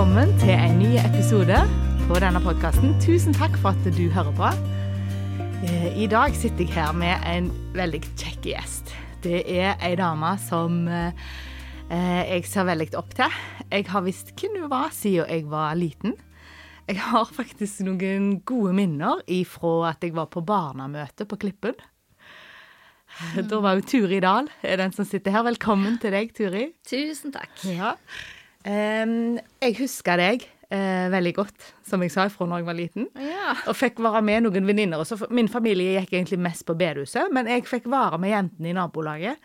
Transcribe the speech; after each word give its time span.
velkommen 0.00 0.30
til 0.40 0.54
en 0.56 0.78
ny 0.80 0.94
episode 0.96 1.56
på 2.08 2.16
denne 2.22 2.40
podkasten. 2.40 2.94
Tusen 3.04 3.34
takk 3.36 3.58
for 3.60 3.76
at 3.76 3.88
du 3.92 4.06
hører 4.08 4.30
på. 4.32 4.48
Eh, 5.66 5.90
I 5.92 6.06
dag 6.08 6.32
sitter 6.32 6.64
jeg 6.64 6.72
her 6.72 6.94
med 6.96 7.20
en 7.28 7.50
veldig 7.76 8.00
kjekk 8.16 8.48
gjest. 8.48 8.94
Det 9.20 9.42
er 9.44 9.74
ei 9.84 9.90
dame 10.00 10.30
som 10.40 10.88
eh, 10.88 11.12
jeg 11.92 12.48
ser 12.48 12.70
veldig 12.70 12.88
opp 12.96 13.12
til. 13.18 13.36
Jeg 13.68 13.90
har 13.92 14.06
visst 14.08 14.32
hvem 14.40 14.56
hun 14.62 14.72
var 14.72 14.88
siden 14.96 15.28
jeg 15.28 15.44
var 15.52 15.76
liten. 15.76 16.16
Jeg 16.88 16.96
har 17.04 17.28
faktisk 17.28 17.84
noen 17.84 18.38
gode 18.40 18.72
minner 18.80 19.20
ifra 19.28 19.90
at 19.90 20.00
jeg 20.00 20.16
var 20.16 20.32
på 20.32 20.40
barnemøte 20.40 21.28
på 21.28 21.42
Klippen. 21.44 21.76
Da 23.36 23.60
var 23.60 23.76
jo 23.76 23.84
Turi 23.84 24.24
Dahl 24.24 24.48
er 24.64 24.80
den 24.80 24.96
som 24.96 25.04
sitter 25.04 25.36
her. 25.36 25.44
Velkommen 25.52 26.00
til 26.00 26.16
deg, 26.16 26.32
Turi. 26.32 26.70
Tusen 26.88 27.36
takk. 27.36 27.52
Ja. 27.68 27.98
Jeg 28.64 29.76
husker 29.78 30.20
deg 30.20 30.44
eh, 30.70 31.06
veldig 31.12 31.32
godt, 31.38 31.70
som 31.88 32.02
jeg 32.04 32.12
sa 32.14 32.26
fra 32.32 32.46
når 32.48 32.60
jeg 32.62 32.68
var 32.68 32.78
liten. 32.78 33.08
Ja. 33.20 33.54
Og 33.70 33.76
fikk 33.78 34.00
være 34.04 34.22
med 34.26 34.44
noen 34.46 34.68
venninner. 34.68 35.04
Min 35.32 35.48
familie 35.50 36.00
gikk 36.00 36.12
egentlig 36.18 36.38
mest 36.44 36.66
på 36.68 36.76
bedehuset, 36.78 37.32
men 37.34 37.48
jeg 37.50 37.66
fikk 37.68 37.88
være 37.90 38.20
med 38.20 38.34
jentene 38.34 38.72
i 38.72 38.76
nabolaget 38.76 39.40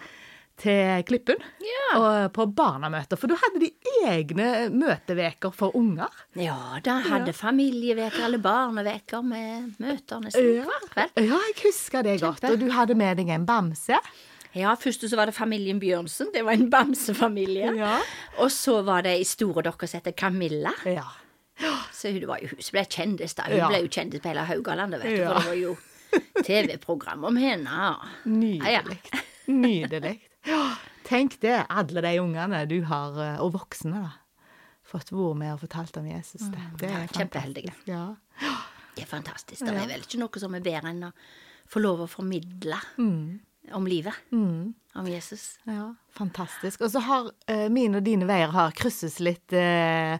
til 0.55 1.01
Klippen 1.03 1.41
Ja. 1.59 1.87
og 1.99 2.29
på 2.31 2.45
barnemøter. 2.55 3.19
For 3.19 3.27
du 3.27 3.35
hadde 3.35 3.59
de 3.59 3.71
egne 4.07 4.45
møteveker 4.71 5.51
for 5.51 5.75
unger. 5.75 6.07
Ja, 6.39 6.77
da 6.85 7.01
hadde 7.03 7.33
familieveker 7.35 8.23
eller 8.29 8.39
barneveker 8.39 9.21
med 9.27 9.73
møter 9.83 10.23
nesten 10.23 10.53
Ja. 10.61 10.63
hver 10.69 10.87
kveld. 10.93 11.11
Ja, 11.27 11.41
jeg 11.49 11.57
husker 11.65 12.03
det 12.07 12.21
godt. 12.23 12.43
Og 12.47 12.59
du 12.61 12.69
hadde 12.71 12.95
med 12.95 13.17
deg 13.19 13.33
en 13.35 13.45
bamse. 13.45 13.99
Ja, 14.55 14.75
først 14.79 15.03
så 15.09 15.17
var 15.19 15.25
det 15.27 15.35
familien 15.35 15.79
Bjørnsen. 15.81 16.29
Det 16.33 16.43
var 16.47 16.53
en 16.55 16.69
bamsefamilie. 16.71 17.73
Ja. 17.75 17.97
Og 18.39 18.49
så 18.51 18.77
var 18.87 19.01
det 19.03 19.11
ei 19.19 19.23
store 19.27 19.61
dere 19.65 19.87
som 19.87 19.99
heter 19.99 20.15
Camilla. 20.15 20.71
Ja. 20.87 21.05
Så 21.95 22.11
hun 22.11 22.25
var 22.27 22.39
jo 22.43 22.47
hun 22.51 22.59
ble 22.71 22.85
kjendis 22.91 23.35
da. 23.35 23.43
Hun 23.49 23.57
Ja. 23.57 23.67
ble 23.71 23.81
jo 23.83 23.87
kjendis 23.91 24.21
på 24.23 24.29
hele 24.31 24.45
Haugalandet, 24.47 25.03
vet 25.03 25.17
du. 25.17 25.23
For 25.25 25.39
det 25.39 25.45
var 25.45 25.59
jo 25.59 25.75
TV-program 26.43 27.23
om 27.27 27.35
henne. 27.39 27.95
Nydelig. 28.25 28.99
Nydelig. 29.47 30.19
Ja, 30.45 30.75
tenk 31.07 31.39
det, 31.41 31.65
alle 31.69 32.01
de 32.05 32.13
ungene 32.21 32.65
du 32.69 32.79
har, 32.85 33.15
eh, 33.21 33.39
og 33.41 33.53
voksne, 33.55 34.03
da, 34.03 34.11
fått 34.85 35.09
vært 35.11 35.37
med 35.41 35.53
og 35.55 35.59
fortalt 35.63 35.97
om 35.97 36.05
Jesus. 36.05 36.41
Det, 36.53 36.61
det 36.79 36.89
er 36.89 36.93
Mm. 36.93 37.01
ja, 37.01 37.07
kjempeheldige. 37.19 37.73
Ja. 37.89 38.15
Det 38.95 39.03
er 39.03 39.09
fantastisk. 39.09 39.65
Det 39.65 39.73
er 39.73 39.87
vel 39.87 40.01
ikke 40.05 40.19
noe 40.21 40.39
som 40.39 40.53
er 40.55 40.61
bedre 40.61 40.89
enn 40.93 41.03
å 41.03 41.11
få 41.67 41.81
lov 41.81 41.99
å 42.05 42.07
formidle 42.09 42.77
Mm. 42.97 43.39
Om 43.73 43.87
livet. 43.87 44.13
Om 44.95 45.07
Jesus. 45.07 45.59
ja, 45.63 45.95
fantastisk. 46.13 46.81
Og 46.81 46.91
så 46.91 46.99
har 47.03 47.31
eh, 47.51 47.65
mine 47.69 47.99
og 47.99 48.05
dine 48.05 48.27
veier 48.29 48.53
har 48.53 48.71
krysses 48.77 49.17
litt 49.19 49.53
eh, 49.53 50.15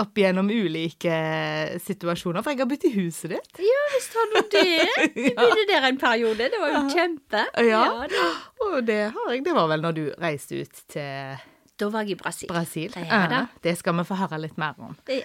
opp 0.00 0.18
gjennom 0.18 0.50
ulike 0.50 1.12
eh, 1.12 1.76
situasjoner, 1.82 2.42
for 2.42 2.54
jeg 2.54 2.64
har 2.64 2.70
byttet 2.70 2.90
i 2.90 3.04
huset 3.04 3.36
ditt. 3.36 3.60
Ja 3.62 3.84
visst 3.94 4.16
har 4.18 4.32
du 4.32 4.40
det. 4.56 5.12
Vi 5.20 5.34
bodde 5.36 5.68
der 5.70 5.86
en 5.92 6.00
periode. 6.00 6.48
Det 6.50 6.58
var 6.62 6.74
jo 6.74 6.82
kjempe. 6.94 7.44
Ja. 7.68 7.84
det. 8.10 8.24
Og 8.66 8.82
det 8.88 8.98
har 9.14 9.30
jeg. 9.34 9.44
Det 9.46 9.54
var 9.60 9.70
vel 9.70 9.86
når 9.86 10.00
du 10.00 10.04
reiste 10.18 10.58
ut 10.64 10.82
til 10.90 11.46
Da 11.78 11.92
var 11.94 12.02
jeg 12.02 12.16
i 12.16 12.20
Brasil. 12.24 12.50
Brasil. 12.50 12.90
Det. 12.94 13.06
Ja, 13.06 13.46
det 13.62 13.78
skal 13.78 13.94
vi 14.00 14.08
få 14.08 14.18
høre 14.18 14.42
litt 14.42 14.58
mer 14.58 14.74
om. 14.82 14.98
Ja. 15.06 15.22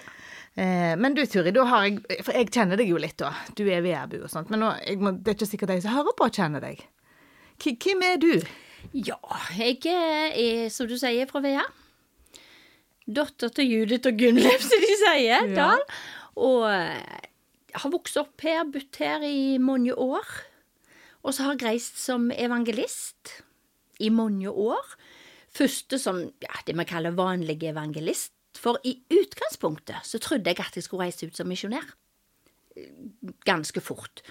Eh, 0.54 0.96
men 0.96 1.14
du 1.14 1.26
Turi, 1.26 1.50
da 1.50 1.64
har 1.66 1.88
jeg 1.88 2.22
For 2.22 2.36
jeg 2.36 2.52
kjenner 2.54 2.78
deg 2.78 2.86
jo 2.92 2.98
litt, 3.02 3.18
da. 3.18 3.32
Du 3.58 3.64
er 3.66 3.82
vedbu 3.82 4.20
og 4.22 4.30
sånt. 4.30 4.52
Men 4.54 4.62
nå, 4.62 4.74
må, 5.02 5.16
det 5.18 5.32
er 5.34 5.38
ikke 5.40 5.50
sikkert 5.50 5.74
de 5.74 5.80
som 5.82 5.96
hører 5.96 6.14
på, 6.18 6.30
kjenner 6.38 6.62
deg. 6.62 6.84
Hvem 7.62 8.02
er 8.02 8.20
du? 8.20 8.32
ja, 8.94 9.18
jeg 9.58 9.80
er, 9.90 10.68
som 10.70 10.88
du 10.88 10.94
sier, 10.98 11.26
fra 11.30 11.42
Vea. 11.42 11.64
Datter 13.04 13.50
til 13.52 13.68
Judith 13.68 14.08
og 14.08 14.18
Gunnleif, 14.20 14.62
som 14.64 14.82
de 14.82 14.98
sier. 15.00 15.24
Ja. 15.26 15.40
Dal. 15.56 15.82
Og 16.40 16.66
eh, 16.70 17.24
har 17.74 17.92
vokst 17.92 18.18
opp 18.20 18.44
her, 18.46 18.62
bodd 18.70 19.00
her 19.00 19.24
i 19.26 19.58
mange 19.62 19.94
år. 19.98 20.28
Og 21.24 21.34
så 21.34 21.46
har 21.46 21.56
jeg 21.56 21.66
reist 21.66 21.98
som 22.00 22.30
evangelist 22.30 23.40
i 24.02 24.10
mange 24.14 24.50
år. 24.50 24.96
Første 25.54 25.98
som 26.02 26.20
ja, 26.42 26.54
det 26.66 26.76
vi 26.78 26.86
kaller 26.88 27.16
vanlig 27.16 27.60
evangelist. 27.66 28.32
For 28.54 28.78
i 28.86 28.96
utgangspunktet 29.10 30.06
så 30.06 30.20
trodde 30.22 30.50
jeg 30.52 30.62
at 30.62 30.76
jeg 30.78 30.86
skulle 30.86 31.08
reise 31.08 31.26
ut 31.26 31.36
som 31.36 31.50
misjonær. 31.50 31.86
Ganske 33.46 33.82
fort. 33.82 34.22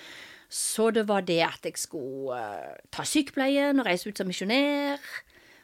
Så 0.54 0.92
det 0.94 1.08
var 1.10 1.26
det 1.26 1.40
at 1.48 1.66
jeg 1.66 1.80
skulle 1.82 2.38
eh, 2.38 2.82
ta 2.94 3.06
sykepleien 3.08 3.82
og 3.82 3.88
reise 3.88 4.12
ut 4.12 4.20
som 4.20 4.30
misjonær. 4.30 5.02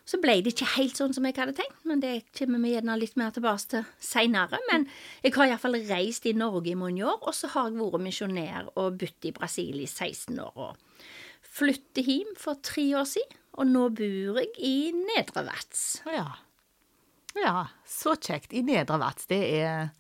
Så 0.10 0.18
ble 0.18 0.40
det 0.42 0.56
ikke 0.56 0.72
helt 0.74 0.98
sånn 0.98 1.14
som 1.14 1.28
jeg 1.28 1.36
hadde 1.38 1.54
tenkt, 1.60 1.84
men 1.86 2.02
det 2.02 2.24
kommer 2.34 2.58
vi 2.64 2.72
gjerne 2.72 2.96
litt 2.98 3.14
mer 3.20 3.30
tilbake 3.36 3.70
til 3.70 3.84
seinere. 4.02 4.58
Men 4.72 4.88
jeg 5.22 5.36
har 5.36 5.52
iallfall 5.52 5.78
reist 5.86 6.26
i 6.26 6.34
Norge 6.34 6.72
i 6.72 6.80
mange 6.80 7.06
år, 7.06 7.20
og 7.22 7.36
så 7.38 7.52
har 7.54 7.70
jeg 7.70 7.78
vært 7.78 8.06
misjonær 8.08 8.72
og 8.74 8.98
bodd 9.04 9.30
i 9.30 9.34
Brasil 9.36 9.78
i 9.84 9.86
16 9.86 10.42
år. 10.42 10.58
Og 10.58 11.06
flyttet 11.46 12.10
hjem 12.10 12.34
for 12.42 12.58
tre 12.66 12.88
år 12.98 13.06
siden, 13.12 13.38
og 13.62 13.70
nå 13.70 13.86
bor 14.00 14.42
jeg 14.42 14.50
i 14.58 14.76
Nedre 14.96 15.46
Vats. 15.46 15.84
Ja. 16.10 16.26
ja, 17.38 17.56
så 17.86 18.18
kjekt. 18.18 18.58
I 18.58 18.66
Nedre 18.66 18.98
Vats. 19.04 19.30
Det 19.30 19.44
er 19.60 19.92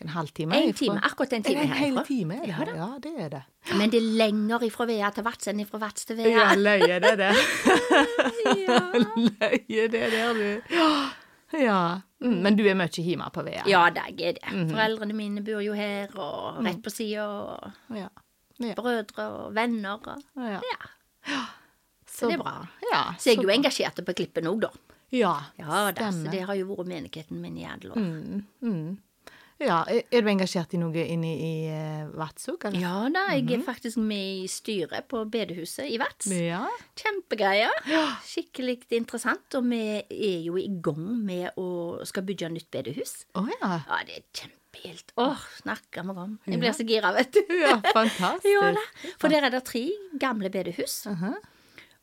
en 0.00 0.08
halvtime 0.08 0.56
En 0.56 0.72
time, 0.72 1.00
akkurat 1.04 1.32
en 1.32 1.42
time 1.44 1.60
En 1.60 1.68
hel 1.68 1.96
herfra. 1.96 2.04
time 2.08 2.36
er 2.40 2.64
det. 2.64 2.74
Ja. 2.74 2.76
Ja, 2.76 2.98
det 3.02 3.12
er 3.18 3.28
det. 3.28 3.42
Men 3.76 3.90
det 3.92 3.98
er 4.00 4.06
lenger 4.16 4.64
ifra 4.64 4.86
Vea 4.88 5.10
til 5.12 5.24
Vats 5.26 5.50
enn 5.50 5.60
ifra 5.60 5.80
Vats 5.82 6.08
til 6.08 6.16
Vea. 6.16 6.30
Ja, 6.32 6.46
løye 6.56 7.00
det, 7.04 7.16
det. 7.20 7.32
Ja. 8.64 8.78
løye 9.28 9.88
det 9.92 10.06
der, 10.14 10.32
du. 10.38 10.78
Ja. 11.60 12.00
Mm, 12.20 12.38
men 12.44 12.56
du 12.56 12.64
er 12.68 12.78
mye 12.78 13.04
hjemme 13.04 13.28
på 13.34 13.44
Vea? 13.44 13.64
Ja, 13.68 13.84
det 13.92 14.06
er 14.08 14.38
det. 14.38 14.48
Mhm. 14.48 14.70
Foreldrene 14.72 15.16
mine 15.16 15.44
bor 15.44 15.60
jo 15.64 15.76
her, 15.76 16.12
og 16.16 16.62
rett 16.64 16.80
på 16.84 16.92
sida, 16.94 17.26
og 17.28 17.96
ja. 17.96 18.08
ja. 18.58 18.74
brødre 18.78 19.28
og 19.28 19.54
venner 19.56 20.00
og 20.00 20.46
ja. 20.48 20.60
Ja. 21.28 21.44
Så 22.08 22.28
det 22.28 22.38
er 22.38 22.42
bra. 22.42 22.56
Ja, 22.90 23.02
Så 23.18 23.30
jeg 23.30 23.38
er 23.38 23.46
jo 23.48 23.52
engasjert 23.52 24.00
på 24.06 24.16
Klippen 24.16 24.48
òg, 24.50 24.64
da. 24.64 24.72
Ja, 25.10 25.34
Ja 25.58 25.90
da, 25.92 26.10
så 26.14 26.30
det 26.30 26.44
har 26.46 26.54
jo 26.54 26.70
vært 26.70 26.88
menigheten 26.88 27.40
min 27.42 27.56
i 27.58 27.66
alle 27.66 27.92
år. 27.92 27.98
Mm, 27.98 28.42
mm. 28.62 28.98
Ja, 29.60 29.82
er, 29.90 30.22
du 30.24 30.28
engasjert 30.32 30.72
i 30.72 30.78
noe 30.80 31.02
inne 31.04 31.30
i 31.36 31.52
uh, 31.68 32.12
Vatsug, 32.16 32.62
eller? 32.68 32.80
Ja 32.80 32.94
da, 33.12 33.26
jeg 33.36 33.58
er 33.58 33.64
faktisk 33.66 34.00
med 34.00 34.44
i 34.44 34.46
styret 34.50 35.08
på 35.10 35.20
bedehuset 35.30 35.90
i 35.90 35.98
Vats. 36.00 36.30
Ja. 36.32 36.62
Kjempegreier. 36.98 37.74
Skikkelig 38.26 38.78
interessant. 38.96 39.58
Og 39.58 39.68
vi 39.68 39.82
er 40.00 40.40
jo 40.46 40.56
i 40.60 40.70
gang 40.82 41.04
med 41.26 41.60
å 41.60 42.00
skal 42.08 42.24
bygge 42.28 42.50
nytt 42.54 42.70
bedehus. 42.72 43.20
Å 43.36 43.44
ja. 43.50 43.74
Ja, 43.84 44.00
det 44.08 44.20
er 44.22 44.26
kjempehilt. 44.40 45.14
Åh, 45.20 45.46
snakker 45.60 46.08
vi 46.08 46.16
om. 46.24 46.34
Jeg 46.48 46.62
blir 46.62 46.76
så 46.76 46.86
gira, 46.88 47.12
vet 47.16 47.36
du. 47.36 47.56
Ja, 47.60 47.76
fantastisk. 47.92 48.50
Ja 48.56 48.72
da. 48.76 48.84
For 49.20 49.32
der 49.32 49.48
er 49.48 49.52
det 49.52 49.64
tre 49.68 49.84
gamle 50.20 50.52
bedehus. 50.52 51.02
Mhm. 51.10 51.36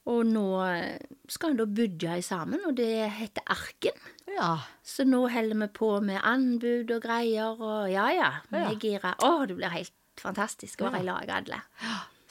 Og 0.07 0.23
nå 0.29 0.45
eh, 0.63 0.99
skal 1.27 1.51
en 1.53 1.59
da 1.59 1.65
budge 1.67 2.17
i 2.19 2.23
sammen, 2.23 2.61
og 2.69 2.77
det 2.79 3.09
heter 3.17 3.43
Arken. 3.51 3.97
Ja. 4.31 4.53
Så 4.85 5.03
nå 5.07 5.25
holder 5.31 5.59
vi 5.65 5.67
på 5.75 5.89
med 6.05 6.21
anbud 6.23 6.91
og 6.95 7.03
greier, 7.03 7.59
og 7.59 7.91
ja 7.91 8.07
ja, 8.15 8.31
vi 8.51 8.61
Ja. 8.63 8.71
er 8.71 8.79
gira. 8.79 9.13
Å, 9.19 9.45
det 9.49 9.57
blir 9.59 9.73
helt 9.73 9.93
fantastisk 10.21 10.81
å 10.81 10.89
være 10.91 11.03
i 11.03 11.07
lag, 11.07 11.29
alle. 11.29 11.61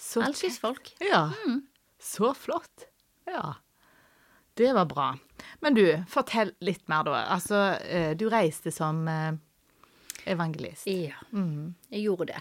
så 0.00 0.24
All 0.24 0.34
slags 0.34 0.58
folk. 0.62 0.94
Ja. 1.04 1.28
Så 2.00 2.32
flott. 2.34 2.88
Ja. 3.28 3.54
Det 4.56 4.72
var 4.72 4.86
bra. 4.88 5.10
Men 5.60 5.74
du, 5.76 5.84
fortell 6.08 6.54
litt 6.64 6.86
mer, 6.88 7.04
da. 7.04 7.26
Altså, 7.34 7.76
eh, 7.84 8.14
du 8.16 8.28
reiste 8.32 8.72
som 8.72 9.02
eh, 9.08 9.34
evangelist. 10.24 10.86
Ja, 10.88 11.18
mm. 11.32 11.74
jeg 11.92 12.06
gjorde 12.06 12.30
det. 12.32 12.40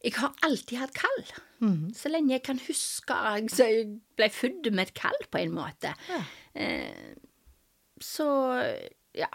Jeg 0.00 0.14
har 0.16 0.32
alltid 0.46 0.78
hatt 0.80 0.94
kall. 0.96 1.24
Mhm. 1.60 1.90
Så 1.94 2.08
lenge 2.08 2.32
jeg 2.32 2.42
kan 2.42 2.60
huske 2.66 3.14
at 3.14 3.50
Så 3.52 3.66
jeg 3.68 4.00
ble 4.16 4.30
født 4.32 4.70
med 4.72 4.88
et 4.88 4.94
kall, 4.94 5.18
på 5.30 5.38
en 5.42 5.52
måte. 5.52 5.94
Ja. 6.08 6.22
Eh, 6.54 7.14
så 8.00 8.26
ja 9.14 9.28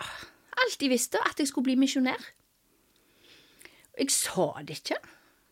Alltid 0.55 0.89
visste 0.89 1.19
at 1.19 1.37
jeg 1.37 1.49
skulle 1.49 1.65
bli 1.67 1.75
misjonær. 1.75 2.21
Jeg 3.99 4.09
sa 4.09 4.53
det 4.63 4.79
ikke 4.79 4.97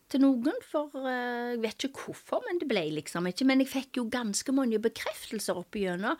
til 0.08 0.22
noen, 0.22 0.56
for 0.64 0.88
eh, 0.96 1.52
jeg 1.52 1.60
vet 1.60 1.86
ikke 1.88 2.06
hvorfor, 2.06 2.40
men 2.46 2.58
det 2.58 2.68
ble 2.70 2.86
liksom 2.96 3.28
ikke. 3.28 3.44
Men 3.44 3.60
jeg 3.60 3.68
fikk 3.68 4.00
jo 4.00 4.08
ganske 4.08 4.52
mange 4.56 4.80
bekreftelser 4.80 5.60
opp 5.60 5.76
igjennom. 5.76 6.16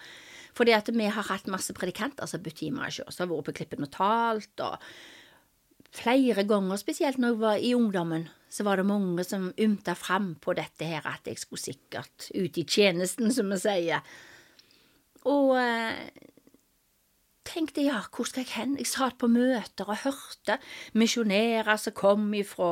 Fordi 0.54 0.76
at 0.76 0.92
vi 0.92 1.08
har 1.08 1.28
hatt 1.30 1.48
masse 1.50 1.72
predikanter 1.72 2.28
som 2.30 2.44
har 2.44 2.60
hjemme 2.60 2.84
hos 2.84 3.00
oss, 3.00 3.18
har 3.18 3.30
vært 3.30 3.48
på 3.48 3.56
Klippen 3.58 3.88
og 3.88 3.90
talt. 3.96 4.60
og 4.60 4.78
flere 5.94 6.44
ganger, 6.44 6.76
spesielt 6.80 7.20
når 7.22 7.28
jeg 7.32 7.40
var 7.40 7.60
i 7.62 7.74
ungdommen, 7.76 8.28
så 8.54 8.62
var 8.66 8.78
det 8.78 8.86
mange 8.86 9.24
som 9.26 9.48
ymta 9.58 9.96
fram 9.98 10.34
på 10.42 10.54
dette 10.54 10.86
her, 10.86 11.02
at 11.10 11.26
jeg 11.26 11.40
skulle 11.42 11.62
sikkert 11.62 12.28
ut 12.30 12.60
i 12.60 12.62
tjenesten, 12.62 13.32
som 13.34 13.50
vi 13.50 13.58
sier. 13.58 14.04
Og 15.26 15.56
eh, 15.58 16.04
tenkte 17.48 17.82
ja, 17.82 17.98
hvor 18.14 18.28
skal 18.28 18.44
jeg 18.44 18.54
hen? 18.54 18.76
Jeg 18.78 18.90
satt 18.92 19.18
på 19.18 19.30
møter 19.32 19.90
og 19.90 20.04
hørte 20.04 20.60
misjonærer 20.94 21.80
som 21.82 21.96
kom 21.98 22.30
fra 22.46 22.70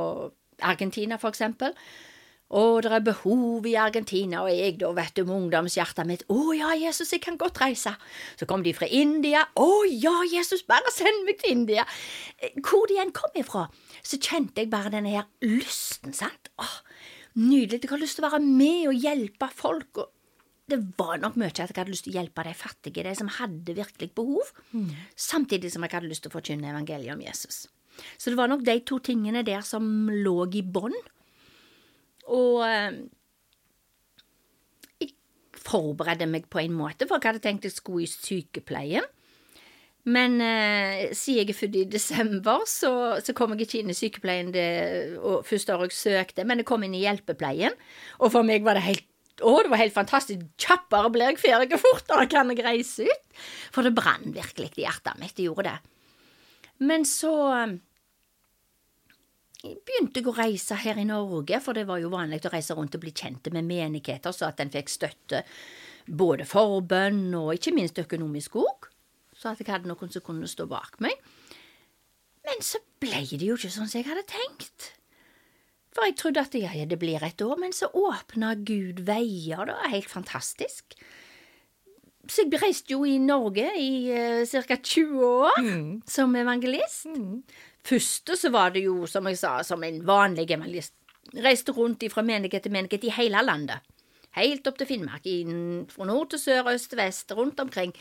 Argentina, 0.62 1.18
for 1.18 1.34
eksempel. 1.34 1.74
Og 2.52 2.82
det 2.84 2.92
er 2.92 3.04
behov 3.06 3.66
i 3.68 3.74
Argentina, 3.80 4.42
og 4.44 4.52
jeg 4.52 4.76
da, 4.80 4.90
vet 4.96 5.14
du, 5.16 5.22
med 5.24 5.36
ungdomshjertet 5.38 6.08
mitt, 6.08 6.24
å 6.32 6.52
ja, 6.56 6.74
Jesus, 6.76 7.12
jeg 7.14 7.22
kan 7.24 7.38
godt 7.40 7.60
reise. 7.62 7.94
Så 8.36 8.48
kom 8.48 8.64
de 8.64 8.74
fra 8.76 8.88
India, 8.92 9.46
å 9.56 9.70
ja, 9.88 10.12
Jesus, 10.28 10.64
bare 10.68 10.92
send 10.92 11.24
meg 11.28 11.40
til 11.40 11.54
India. 11.56 11.86
Eh, 12.36 12.52
Hvor 12.60 12.84
de 12.90 12.98
enn 13.00 13.14
kom 13.16 13.32
ifra, 13.40 13.66
så 14.04 14.20
kjente 14.20 14.60
jeg 14.60 14.72
bare 14.72 14.92
denne 14.92 15.14
her 15.14 15.30
lysten, 15.46 16.12
sant. 16.16 16.52
Åh, 16.60 16.76
nydelig, 17.40 17.80
jeg 17.86 17.94
har 17.94 18.02
lyst 18.02 18.20
til 18.20 18.26
å 18.26 18.30
være 18.34 18.42
med 18.44 18.90
og 18.92 19.00
hjelpe 19.00 19.48
folk, 19.56 20.02
og 20.04 20.10
det 20.68 20.78
var 21.00 21.18
nok 21.20 21.34
mye 21.40 21.50
at 21.50 21.58
jeg 21.62 21.72
hadde 21.74 21.92
lyst 21.92 22.04
til 22.06 22.14
å 22.14 22.20
hjelpe 22.20 22.44
de 22.46 22.52
fattige, 22.56 23.02
de 23.04 23.14
som 23.18 23.28
hadde 23.38 23.74
virkelig 23.76 24.12
behov, 24.16 24.52
samtidig 25.18 25.72
som 25.72 25.84
jeg 25.84 25.92
hadde 25.96 26.08
lyst 26.12 26.24
til 26.24 26.32
å 26.32 26.36
forkynne 26.36 26.70
evangeliet 26.70 27.12
om 27.16 27.24
Jesus. 27.24 27.64
Så 28.16 28.30
det 28.32 28.38
var 28.38 28.48
nok 28.48 28.62
de 28.64 28.76
to 28.88 29.00
tingene 29.04 29.42
der 29.44 29.60
som 29.66 29.84
lå 30.08 30.36
i 30.56 30.62
bånn. 30.64 30.94
Og 32.30 32.62
eh, 32.66 33.00
jeg 35.02 35.14
forberedte 35.58 36.28
meg 36.30 36.46
på 36.52 36.62
en 36.62 36.76
måte, 36.76 37.08
for 37.08 37.18
jeg 37.18 37.32
hadde 37.32 37.44
tenkt 37.44 37.66
jeg 37.68 37.74
skulle 37.74 38.06
i 38.06 38.10
sykepleien. 38.12 39.08
Men 40.02 40.40
eh, 40.42 41.12
siden 41.14 41.44
jeg 41.44 41.52
er 41.52 41.58
født 41.58 41.78
i 41.78 41.84
desember, 41.86 42.64
så, 42.66 42.92
så 43.22 43.34
kom 43.38 43.54
jeg 43.54 43.66
ikke 43.66 43.82
inn 43.82 43.92
i 43.92 43.96
sykepleien 43.96 44.50
det 44.54 44.66
første 45.46 45.76
året 45.76 45.94
jeg 45.94 46.00
søkte, 46.00 46.46
men 46.46 46.62
jeg 46.62 46.66
kom 46.66 46.82
inn 46.82 46.96
i 46.98 47.04
hjelpepleien. 47.04 47.76
Og 48.18 48.34
for 48.34 48.46
meg 48.46 48.66
var 48.66 48.78
det 48.78 48.86
helt 48.88 49.08
å, 49.42 49.54
det 49.64 49.70
var 49.72 49.80
helt 49.80 49.94
fantastisk. 49.94 50.42
Kjappere 50.60 51.10
blir 51.10 51.32
jeg 51.32 51.40
ferdig, 51.40 51.78
fortere 51.80 52.28
kan 52.30 52.50
jeg 52.52 52.62
reise 52.66 53.06
ut. 53.08 53.40
For 53.74 53.86
det 53.86 53.94
brann 53.96 54.34
virkelig 54.34 54.74
i 54.76 54.84
hjertet 54.84 55.18
mitt, 55.18 55.34
det 55.38 55.46
gjorde 55.48 55.70
det. 55.70 55.78
Men 56.82 57.06
så 57.08 57.32
eh, 57.56 57.78
begynte 59.62 60.20
jeg 60.20 60.28
å 60.30 60.34
reise 60.36 60.78
her 60.82 60.98
i 60.98 61.06
Norge, 61.06 61.60
for 61.62 61.76
det 61.76 61.86
var 61.88 62.00
jo 62.02 62.10
vanlig 62.12 62.42
å 62.46 62.52
reise 62.52 62.74
rundt 62.78 62.96
og 62.98 63.04
bli 63.04 63.12
kjent 63.14 63.50
med 63.54 63.68
menigheter, 63.68 64.34
så 64.34 64.48
at 64.48 64.62
en 64.62 64.72
fikk 64.72 64.90
støtte 64.90 65.44
både 66.06 66.46
forbønn 66.48 67.28
og 67.38 67.52
ikke 67.54 67.74
minst 67.76 68.00
økonomisk 68.02 68.58
òg, 68.62 68.88
så 69.38 69.52
at 69.52 69.62
jeg 69.62 69.70
hadde 69.70 69.90
noen 69.90 70.10
som 70.12 70.24
kunne 70.24 70.50
stå 70.50 70.66
bak 70.70 70.98
meg. 71.02 71.14
Men 72.42 72.64
så 72.64 72.82
ble 73.02 73.22
det 73.30 73.46
jo 73.46 73.54
ikke 73.58 73.70
sånn 73.70 73.90
som 73.90 74.00
jeg 74.00 74.10
hadde 74.10 74.26
tenkt. 74.30 74.92
For 75.92 76.08
jeg 76.08 76.16
trodde 76.18 76.42
at 76.42 76.54
ja, 76.56 76.72
det 76.88 76.98
blir 76.98 77.22
et 77.22 77.42
år, 77.44 77.58
men 77.60 77.74
så 77.76 77.90
åpna 77.92 78.54
Gud 78.56 79.04
veier, 79.06 79.66
da, 79.68 79.76
helt 79.92 80.08
fantastisk. 80.10 80.96
Så 82.30 82.46
jeg 82.46 82.62
reiste 82.62 82.94
jo 82.94 83.02
i 83.04 83.18
Norge 83.20 83.66
i 83.76 83.92
uh, 84.14 84.62
ca. 84.66 84.78
20 84.78 85.26
år 85.26 85.58
som 86.08 86.34
evangelist. 86.38 87.10
Første 87.84 88.36
så 88.38 88.50
var 88.54 88.70
det 88.74 88.84
jo, 88.84 89.06
som 89.10 89.26
jeg 89.26 89.38
sa, 89.40 89.56
som 89.66 89.82
en 89.82 90.02
vanlig 90.06 90.46
evangelist. 90.50 90.94
Reiste 91.42 91.72
rundt 91.74 92.04
fra 92.12 92.22
menighet 92.22 92.62
til 92.62 92.72
menighet 92.74 93.04
i 93.04 93.14
hele 93.14 93.42
landet. 93.42 93.78
Helt 94.36 94.66
opp 94.66 94.78
til 94.78 94.86
Finnmark. 94.88 95.26
inn, 95.26 95.86
fra 95.90 96.04
nord 96.08 96.30
til 96.30 96.38
sør, 96.38 96.70
øst 96.72 96.90
til 96.90 96.98
vest, 96.98 97.32
rundt 97.36 97.60
omkring 97.60 97.92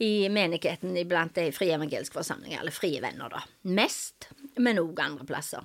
i 0.00 0.28
menigheten 0.28 0.96
iblant 0.96 1.34
de 1.36 1.52
frie 1.52 1.74
evangeliske 1.76 2.14
forsamlinger, 2.14 2.60
eller 2.60 2.72
frie 2.72 3.00
venner, 3.02 3.28
da. 3.28 3.40
Mest, 3.64 4.28
men 4.56 4.78
òg 4.78 5.00
andre 5.00 5.24
plasser. 5.28 5.64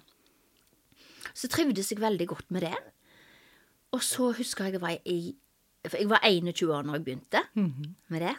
Så 1.34 1.48
trivdes 1.52 1.92
jeg 1.92 2.00
veldig 2.02 2.28
godt 2.28 2.52
med 2.52 2.62
det. 2.62 2.76
Og 3.92 4.04
så 4.04 4.32
husker 4.38 4.66
jeg 4.66 4.74
jeg 4.74 4.82
var 4.82 4.98
i 5.06 5.36
Jeg 5.86 6.10
var 6.10 6.20
21 6.26 6.74
år 6.74 6.82
når 6.84 6.94
jeg 6.96 7.04
begynte 7.06 7.42
med 8.10 8.20
det. 8.22 8.36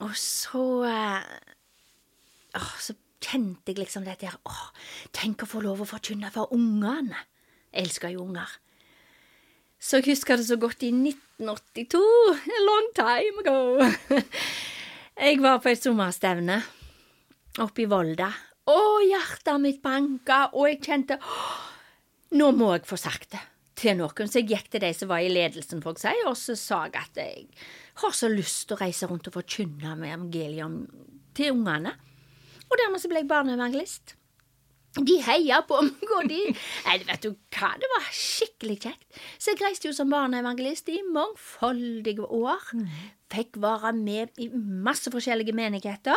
Og 0.00 0.16
så 0.16 0.62
åh, 2.54 2.78
Så 2.78 2.94
kjente 3.22 3.72
jeg 3.72 3.80
liksom 3.80 4.06
dette 4.06 4.28
her 4.28 4.38
åh, 4.48 4.68
Tenk 5.16 5.44
å 5.44 5.50
få 5.50 5.62
lov 5.64 5.82
å 5.82 5.88
forkynne 5.88 6.30
for 6.34 6.52
ungene. 6.54 7.18
Jeg 7.72 7.86
elsker 7.86 8.14
jo 8.14 8.26
unger. 8.26 8.48
Så 9.78 10.00
jeg 10.00 10.12
husker 10.14 10.40
det 10.40 10.48
så 10.48 10.56
godt 10.60 10.84
i 10.86 10.92
1982. 10.94 12.00
A 12.36 12.62
long 12.64 12.88
time 12.96 13.44
ago. 13.44 14.16
Jeg 15.16 15.40
var 15.40 15.62
på 15.64 15.70
et 15.72 15.80
sommerstevne 15.80 16.58
oppe 17.64 17.84
i 17.84 17.88
Volda. 17.88 18.28
Å, 18.68 18.80
hjertet 19.06 19.62
mitt 19.62 19.78
banka, 19.80 20.50
og 20.52 20.66
jeg 20.68 20.82
kjente 20.84 21.16
åh, 21.16 21.60
Nå 22.36 22.50
må 22.52 22.72
jeg 22.74 22.88
få 22.88 22.98
sagt 22.98 23.30
det 23.32 23.40
til 23.78 23.94
noen. 24.00 24.28
Så 24.28 24.42
jeg 24.42 24.50
gikk 24.50 24.68
til 24.72 24.82
de 24.82 24.90
som 24.96 25.08
var 25.08 25.22
i 25.22 25.30
ledelsen, 25.30 25.80
for 25.84 25.94
å 25.94 26.00
si, 26.00 26.12
og 26.26 26.34
så 26.36 26.56
sa 26.58 26.80
jeg 26.88 26.98
at 26.98 27.20
jeg 27.22 27.46
har 28.02 28.16
så 28.18 28.28
lyst 28.32 28.66
til 28.66 28.76
å 28.76 28.80
reise 28.82 29.08
rundt 29.08 29.30
og 29.30 29.36
forkynne 29.38 29.94
med 30.00 30.10
evangeliet 30.10 30.90
til 31.38 31.54
ungene. 31.54 31.94
Og 32.66 32.78
dermed 32.80 33.02
så 33.02 33.10
ble 33.10 33.22
jeg 33.22 33.30
barneevangelist. 33.30 34.16
De 34.96 35.18
heia 35.20 35.58
på 35.68 35.76
meg, 35.84 36.12
og 36.16 36.28
de 36.30 36.38
Nei, 36.86 36.94
vet 37.04 37.26
du 37.26 37.34
hva, 37.52 37.74
det 37.76 37.88
var 37.92 38.06
skikkelig 38.16 38.78
kjekt. 38.86 39.18
Så 39.36 39.52
jeg 39.52 39.60
reiste 39.60 39.90
jo 39.90 39.96
som 39.96 40.08
barneevangelist 40.12 40.88
i 40.92 41.02
mangfoldige 41.12 42.24
år. 42.24 42.70
Fikk 43.32 43.60
være 43.60 43.92
med 43.98 44.32
i 44.40 44.48
masse 44.54 45.12
forskjellige 45.12 45.56
menigheter. 45.56 46.16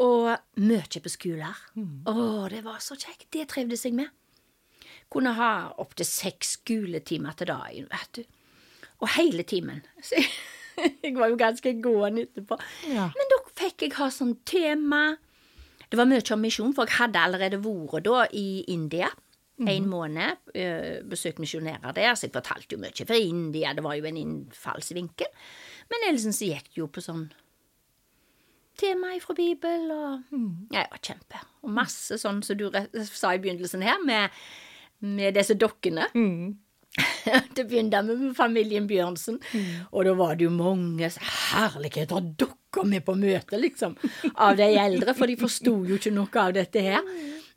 Og 0.00 0.30
mye 0.62 1.02
på 1.02 1.10
skoler. 1.10 1.64
Å, 2.06 2.14
det 2.52 2.62
var 2.64 2.78
så 2.84 2.94
kjekt. 2.94 3.26
Det 3.34 3.48
trivdes 3.50 3.82
jeg 3.88 3.96
med. 3.98 4.12
Kunne 5.10 5.32
ha 5.34 5.50
opptil 5.82 6.06
seks 6.06 6.54
skoletimer 6.60 7.34
til 7.34 7.50
dagen, 7.50 7.88
vet 7.90 8.20
du. 8.20 8.22
Og 9.02 9.10
hele 9.16 9.42
timen. 9.42 9.82
Så 10.06 10.20
jeg, 10.20 10.30
jeg 11.02 11.16
var 11.18 11.32
jo 11.32 11.40
ganske 11.40 11.72
gående 11.82 12.28
etterpå. 12.28 12.60
Ja. 12.92 13.08
Men 13.16 13.32
da 13.32 13.40
fikk 13.58 13.88
jeg 13.88 13.96
ha 13.98 14.06
sånn 14.14 14.36
tema. 14.46 15.16
Det 15.90 15.98
var 15.98 16.06
mye 16.06 16.22
om 16.32 16.40
misjon, 16.44 16.74
for 16.74 16.86
jeg 16.86 17.00
hadde 17.00 17.18
allerede 17.18 17.58
vært 17.64 18.04
da 18.06 18.24
i 18.32 18.64
India. 18.70 19.10
En 19.60 19.88
måned. 19.90 20.38
øh, 20.54 21.02
besøkt 21.10 21.38
misjonærer 21.38 21.92
der, 21.92 22.14
så 22.14 22.26
jeg 22.26 22.32
fortalte 22.32 22.72
jo 22.72 22.78
mye 22.80 23.06
fra 23.06 23.18
India. 23.18 23.74
Det 23.76 23.84
var 23.84 23.94
jo 23.98 24.04
en 24.08 24.16
innfallsvinkel. 24.16 25.26
Men 25.90 26.06
ellers 26.08 26.24
så 26.36 26.46
gikk 26.48 26.70
det 26.70 26.78
jo 26.80 26.86
på 26.86 27.02
sånn 27.04 27.26
tema 28.80 29.12
fra 29.20 29.34
Bibel 29.36 29.90
og 29.92 30.22
Ja, 30.72 30.80
ja, 30.80 30.86
var 30.90 31.02
kjempe. 31.04 31.42
Og 31.62 31.70
masse 31.76 32.16
sånn 32.18 32.40
som 32.42 32.56
du 32.56 32.70
sa 33.12 33.34
i 33.34 33.38
begynnelsen 33.42 33.82
her, 33.84 33.98
med, 34.06 34.30
med 35.00 35.34
disse 35.36 35.54
dokkene. 35.54 36.06
det 37.54 37.64
begynte 37.64 38.00
med 38.02 38.32
familien 38.36 38.86
Bjørnsen, 38.90 39.38
og 39.92 40.06
da 40.06 40.14
var 40.18 40.38
det 40.38 40.48
jo 40.48 40.54
mange 40.54 41.10
herligheter 41.52 42.32
dukker 42.40 42.86
med 42.88 43.04
på 43.06 43.14
møtet, 43.18 43.58
liksom, 43.62 43.94
av 44.34 44.56
de 44.58 44.70
eldre, 44.78 45.14
for 45.14 45.30
de 45.30 45.36
forsto 45.38 45.76
jo 45.86 45.98
ikke 46.00 46.14
noe 46.14 46.42
av 46.42 46.56
dette 46.56 46.82
her. 46.82 47.04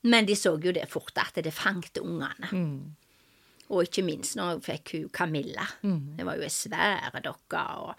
Men 0.03 0.27
de 0.27 0.35
så 0.35 0.57
jo 0.59 0.74
det 0.75 0.85
fort, 0.91 1.15
at 1.18 1.39
det 1.41 1.53
fangte 1.56 2.03
ungene. 2.03 2.50
Og 3.72 3.88
ikke 3.88 4.03
minst 4.05 4.36
når 4.36 4.58
jeg 4.58 4.63
fikk 4.67 4.93
hun 4.98 5.10
Camilla. 5.15 5.65
Det 6.17 6.25
var 6.27 6.38
jo 6.38 6.46
ei 6.46 6.53
svære 6.53 7.24
dokke, 7.24 7.63
og 7.88 7.93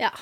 ja. 0.00 0.12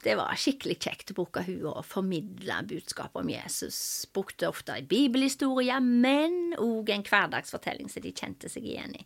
Det 0.00 0.14
var 0.16 0.32
skikkelig 0.40 0.78
kjekt 0.80 1.10
å 1.12 1.16
bruke 1.18 1.42
hun 1.44 1.66
og 1.68 1.82
formidle 1.84 2.62
budskapet 2.70 3.20
om 3.20 3.28
Jesus. 3.28 4.06
Brukte 4.16 4.48
ofte 4.48 4.78
en 4.80 4.86
bibelhistorie, 4.88 5.76
men 5.84 6.54
òg 6.56 6.88
en 6.94 7.04
hverdagsfortelling 7.04 7.90
som 7.92 8.04
de 8.04 8.12
kjente 8.16 8.48
seg 8.48 8.64
igjen 8.64 8.94
i. 8.96 9.02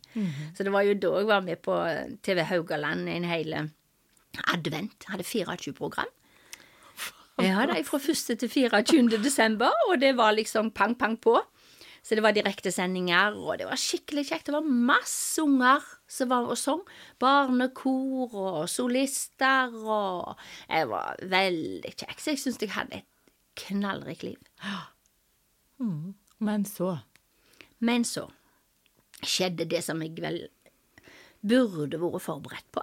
Så 0.55 0.63
det 0.63 0.71
var 0.71 0.85
jo 0.87 0.95
da 0.95 1.11
jeg 1.19 1.27
var 1.33 1.43
med 1.43 1.59
på 1.65 1.75
TV 2.23 2.45
Haugaland 2.47 3.09
en 3.11 3.27
hel 3.27 3.57
advent. 4.53 5.09
Hadde 5.11 5.27
24-program. 5.27 6.13
Ja, 7.43 7.65
det 7.67 7.81
er 7.81 7.83
fra 7.83 7.99
1. 7.99 8.39
til 8.39 8.49
24. 8.71 9.19
desember, 9.19 9.75
og 9.89 9.99
det 9.99 10.13
var 10.15 10.31
liksom 10.37 10.71
pang, 10.71 10.95
pang 10.95 11.17
på. 11.19 11.35
Så 12.05 12.15
det 12.15 12.23
var 12.23 12.35
direktesendinger, 12.37 13.35
og 13.35 13.57
det 13.59 13.67
var 13.67 13.79
skikkelig 13.81 14.27
kjekt. 14.29 14.47
Det 14.47 14.55
var 14.55 14.63
masse 14.63 15.41
unger 15.43 15.83
som 16.07 16.29
var 16.29 16.47
og 16.49 16.57
sang. 16.57 16.81
Barnekor 17.19 18.33
og 18.33 18.69
solister 18.69 19.73
og 19.73 20.35
Jeg 20.69 20.89
var 20.89 21.15
veldig 21.21 21.93
kjekk, 21.95 22.19
Så 22.19 22.29
jeg 22.33 22.39
syns 22.39 22.61
jeg 22.61 22.71
hadde 22.75 23.01
et 23.01 23.05
knallrikt 23.55 24.23
liv. 24.23 24.41
Men 26.39 26.65
så 26.65 26.99
Men 27.79 28.03
så 28.03 28.29
skjedde 29.25 29.65
det 29.65 29.83
som 29.83 30.01
jeg 30.01 30.15
vel 30.21 30.47
burde 31.45 31.97
vært 31.99 32.21
forberedt 32.21 32.67
på. 32.71 32.81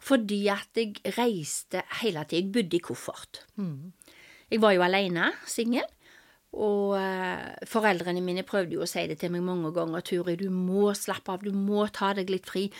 Fordi 0.00 0.48
at 0.48 0.76
jeg 0.76 0.96
reiste 1.18 1.82
hele 2.00 2.24
tida. 2.24 2.36
Jeg 2.40 2.52
bodde 2.52 2.76
i 2.76 2.80
koffert. 2.80 3.44
Jeg 4.50 4.60
var 4.62 4.72
jo 4.72 4.82
alene, 4.82 5.32
singel. 5.46 5.84
Og 6.50 6.96
eh, 6.98 7.66
foreldrene 7.70 8.22
mine 8.24 8.42
prøvde 8.46 8.74
jo 8.74 8.82
å 8.82 8.88
si 8.90 9.04
det 9.06 9.20
til 9.20 9.30
meg 9.30 9.44
mange 9.46 9.70
ganger. 9.74 10.02
'Turi, 10.02 10.34
du 10.40 10.48
må 10.50 10.90
slappe 10.98 11.30
av, 11.30 11.44
du 11.46 11.54
må 11.54 11.86
ta 11.94 12.10
deg 12.18 12.32
litt 12.32 12.48
fri.' 12.50 12.72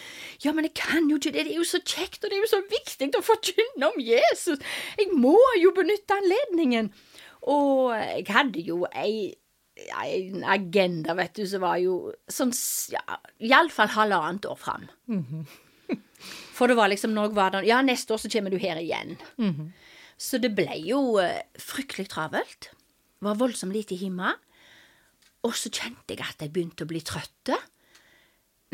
'Ja, 0.43 0.53
men 0.53 0.67
jeg 0.67 0.75
kan 0.81 1.07
jo 1.11 1.21
ikke 1.21 1.31
det, 1.37 1.47
det 1.47 1.55
er 1.55 1.61
jo 1.63 1.69
så 1.69 1.79
kjekt, 1.79 2.25
og 2.25 2.31
det 2.31 2.41
er 2.41 2.43
jo 2.43 2.51
så 2.51 2.63
viktig 2.67 3.13
å 3.15 3.23
forkynne 3.23 3.93
om 3.93 4.01
Jesus.' 4.03 4.59
'Jeg 4.99 5.15
må 5.15 5.39
jo 5.63 5.71
benytte 5.77 6.19
anledningen.' 6.19 6.91
Og 7.51 7.95
jeg 7.95 8.27
hadde 8.29 8.61
jo 8.67 8.83
ei 8.91 9.37
ei 9.97 10.29
en 10.29 10.45
agenda, 10.45 11.15
vet 11.17 11.39
du, 11.39 11.47
som 11.49 11.63
var 11.65 11.79
jo 11.81 12.11
sånn 12.29 12.51
ja, 12.93 13.01
iallfall 13.41 13.89
halvannet 13.95 14.45
år 14.51 14.59
fram. 14.61 14.89
For 16.57 16.69
det 16.69 16.77
var 16.77 16.91
liksom 16.93 17.15
når 17.17 17.31
jeg 17.31 17.37
var 17.39 17.55
der 17.55 17.65
Ja, 17.65 17.79
neste 17.81 18.13
år 18.13 18.21
så 18.21 18.29
kommer 18.29 18.53
du 18.53 18.59
her 18.61 18.77
igjen. 18.77 19.17
Så 20.21 20.37
det 20.37 20.53
ble 20.53 20.75
jo 20.85 21.17
eh, 21.23 21.47
fryktelig 21.57 22.11
travelt. 22.13 22.69
Var 23.21 23.37
voldsomt 23.41 23.75
lite 23.77 23.99
hjemme. 24.01 24.33
Og 25.47 25.55
så 25.57 25.71
kjente 25.73 26.15
jeg 26.15 26.25
at 26.25 26.43
jeg 26.45 26.53
begynte 26.53 26.85
å 26.85 26.91
bli 26.91 27.01
trøtte. 27.05 27.57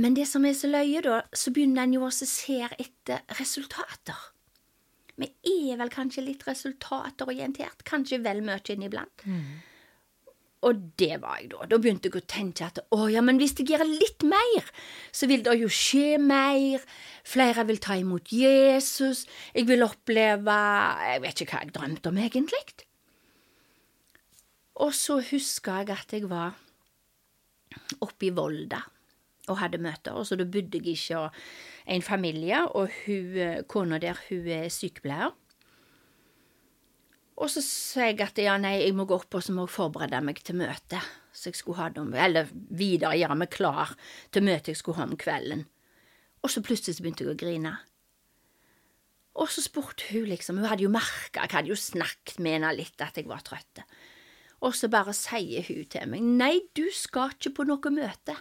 Men 0.02 0.16
det 0.16 0.26
som 0.28 0.44
er 0.44 0.56
så 0.56 0.68
løye, 0.68 1.00
da, 1.04 1.22
så 1.32 1.52
begynner 1.54 1.86
en 1.86 1.94
jo 1.96 2.02
også 2.04 2.26
å 2.26 2.30
se 2.30 2.58
etter 2.66 3.22
resultater. 3.38 4.18
Vi 5.16 5.30
er 5.70 5.78
vel 5.80 5.88
kanskje 5.88 6.26
litt 6.26 6.42
resultatorientert, 6.44 7.80
kanskje 7.88 8.18
vel 8.20 8.42
mye 8.44 8.60
inniblant. 8.74 9.24
Og 10.66 10.82
det 10.98 11.20
var 11.22 11.38
jeg 11.40 11.50
da. 11.52 11.66
Da 11.70 11.78
begynte 11.78 12.10
jeg 12.10 12.18
å 12.18 12.26
tenke 12.28 12.66
at 12.66 12.80
å 12.92 13.06
ja, 13.12 13.22
men 13.24 13.38
hvis 13.40 13.54
jeg 13.56 13.70
gjør 13.70 13.84
litt 13.86 14.24
mer, 14.26 14.68
så 15.14 15.28
vil 15.30 15.44
det 15.46 15.54
jo 15.60 15.68
skje 15.72 16.18
mer. 16.20 16.84
Flere 17.24 17.64
vil 17.68 17.78
ta 17.80 17.96
imot 18.00 18.32
Jesus. 18.34 19.24
Jeg 19.54 19.68
vil 19.70 19.86
oppleve 19.86 20.58
Jeg 21.06 21.22
vet 21.24 21.40
ikke 21.44 21.56
hva 21.56 21.64
jeg 21.64 21.74
drømte 21.76 22.12
om, 22.12 22.18
egentlig. 22.18 22.64
Og 24.82 24.92
så 24.94 25.20
huska 25.30 25.80
jeg 25.80 25.96
at 25.96 26.12
jeg 26.12 26.28
var 26.28 26.56
oppe 28.04 28.28
i 28.28 28.34
Volda 28.34 28.82
og 29.46 29.60
hadde 29.60 29.78
møter, 29.78 30.16
og 30.16 30.26
så 30.26 30.34
da 30.38 30.44
bodde 30.44 30.80
jeg 30.80 30.96
ikke 30.96 31.28
en 31.94 32.02
familie, 32.02 32.64
og 32.74 32.90
hun, 33.04 33.36
kona 33.70 34.00
der, 34.02 34.18
hun 34.28 34.48
er 34.50 34.66
sykepleier. 34.74 35.30
Og 37.36 37.52
så 37.52 37.60
sa 37.62 38.08
jeg 38.08 38.20
at 38.24 38.38
ja, 38.40 38.56
nei, 38.58 38.78
jeg 38.80 38.96
må 38.96 39.04
gå 39.06 39.18
opp 39.20 39.36
og 39.36 39.44
så 39.44 39.52
må 39.52 39.66
jeg 39.66 39.74
forberede 39.74 40.22
meg 40.24 40.40
til 40.42 40.56
møtet. 40.56 41.04
Så 41.36 41.50
jeg 41.50 41.58
skulle 41.58 41.78
ha 41.78 41.90
dem, 41.92 42.14
eller 42.16 42.48
videre 42.50 43.18
gjøre 43.20 43.36
meg 43.36 43.52
klar 43.52 43.92
til 44.32 44.46
møtet 44.46 44.72
jeg 44.72 44.80
skulle 44.80 44.98
ha 45.02 45.04
om 45.04 45.18
kvelden. 45.20 45.66
Og 46.40 46.52
så 46.52 46.62
plutselig 46.64 46.96
så 46.96 47.04
begynte 47.04 47.26
jeg 47.26 47.34
å 47.34 47.38
grine. 47.38 47.74
Og 49.36 49.52
så 49.52 49.60
spurte 49.60 50.08
hun 50.14 50.30
liksom, 50.30 50.62
hun 50.62 50.70
hadde 50.70 50.86
jo 50.86 50.92
merka, 50.92 51.44
jeg 51.44 51.52
hadde 51.52 51.74
jo 51.74 51.76
snakket 51.76 52.40
med 52.40 52.56
henne 52.56 52.72
litt 52.78 53.04
at 53.04 53.20
jeg 53.20 53.28
var 53.28 53.44
trøtt. 53.44 53.84
Og 54.64 54.74
så 54.76 54.88
bare 54.92 55.12
sier 55.16 55.66
hun 55.68 55.84
til 55.92 56.10
meg, 56.10 56.24
nei, 56.40 56.54
du 56.76 56.86
skal 56.94 57.34
ikke 57.34 57.52
på 57.58 57.66
noe 57.68 57.92
møte. 57.92 58.36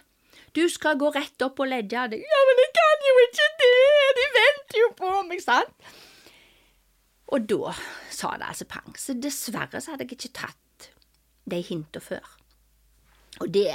Du 0.56 0.62
skal 0.72 0.96
gå 0.96 1.10
rett 1.12 1.42
opp 1.44 1.60
og 1.60 1.68
legge 1.68 2.06
deg. 2.12 2.22
Ja, 2.24 2.42
men 2.48 2.62
jeg 2.62 2.72
kan 2.76 3.06
jo 3.08 3.16
ikke 3.26 3.48
det, 3.60 3.72
de 4.18 4.26
venter 4.36 4.80
jo 4.80 4.90
på 4.96 5.12
meg, 5.28 5.42
sant? 5.44 5.90
Og 7.34 7.48
da 7.50 7.74
sa 8.14 8.36
det 8.38 8.48
altså 8.48 8.68
pang, 8.70 8.94
så 8.96 9.16
dessverre 9.18 9.80
så 9.82 9.92
hadde 9.92 10.06
jeg 10.06 10.16
ikke 10.16 10.36
tatt 10.38 10.90
de 11.50 11.58
hintene 11.66 12.02
før. 12.02 12.30
Og 13.42 13.50
det 13.52 13.72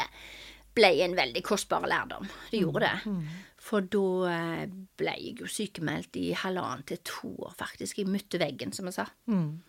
ble 0.75 0.89
en 1.03 1.13
veldig 1.17 1.43
kostbar 1.45 1.85
lærdom, 1.91 2.29
det 2.49 2.63
gjorde 2.63 2.87
det. 2.87 3.15
For 3.61 3.85
da 3.93 4.05
eh, 4.31 4.63
ble 4.97 5.13
jeg 5.19 5.43
jo 5.43 5.49
sykemeldt 5.51 6.17
i 6.17 6.31
halvannen 6.33 6.87
til 6.87 7.01
to 7.05 7.33
år, 7.45 7.53
faktisk. 7.59 7.99
Jeg 7.99 8.09
møtte 8.09 8.39
veggen, 8.41 8.71
som 8.73 8.87
jeg 8.89 8.97
sa. 8.97 9.05
Mm. 9.29 9.59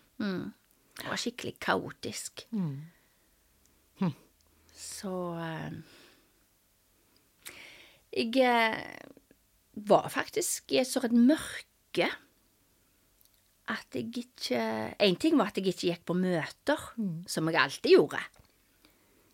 Det 0.99 1.07
var 1.09 1.17
skikkelig 1.17 1.55
kaotisk. 1.59 2.45
Så 4.77 5.13
eh, 5.39 5.71
Jeg 8.13 8.43
eh, 8.43 9.07
var 9.89 10.09
faktisk 10.13 10.71
i 10.75 10.81
et 10.83 10.87
sånt 10.89 11.13
mørke 11.17 12.09
at 13.73 13.95
jeg 13.95 14.09
ikke 14.19 14.59
En 14.99 15.15
ting 15.15 15.37
var 15.39 15.47
at 15.49 15.57
jeg 15.57 15.71
ikke 15.71 15.87
gikk 15.87 16.05
på 16.05 16.13
møter, 16.19 16.81
som 17.27 17.47
jeg 17.47 17.55
alltid 17.61 17.93
gjorde. 17.95 18.19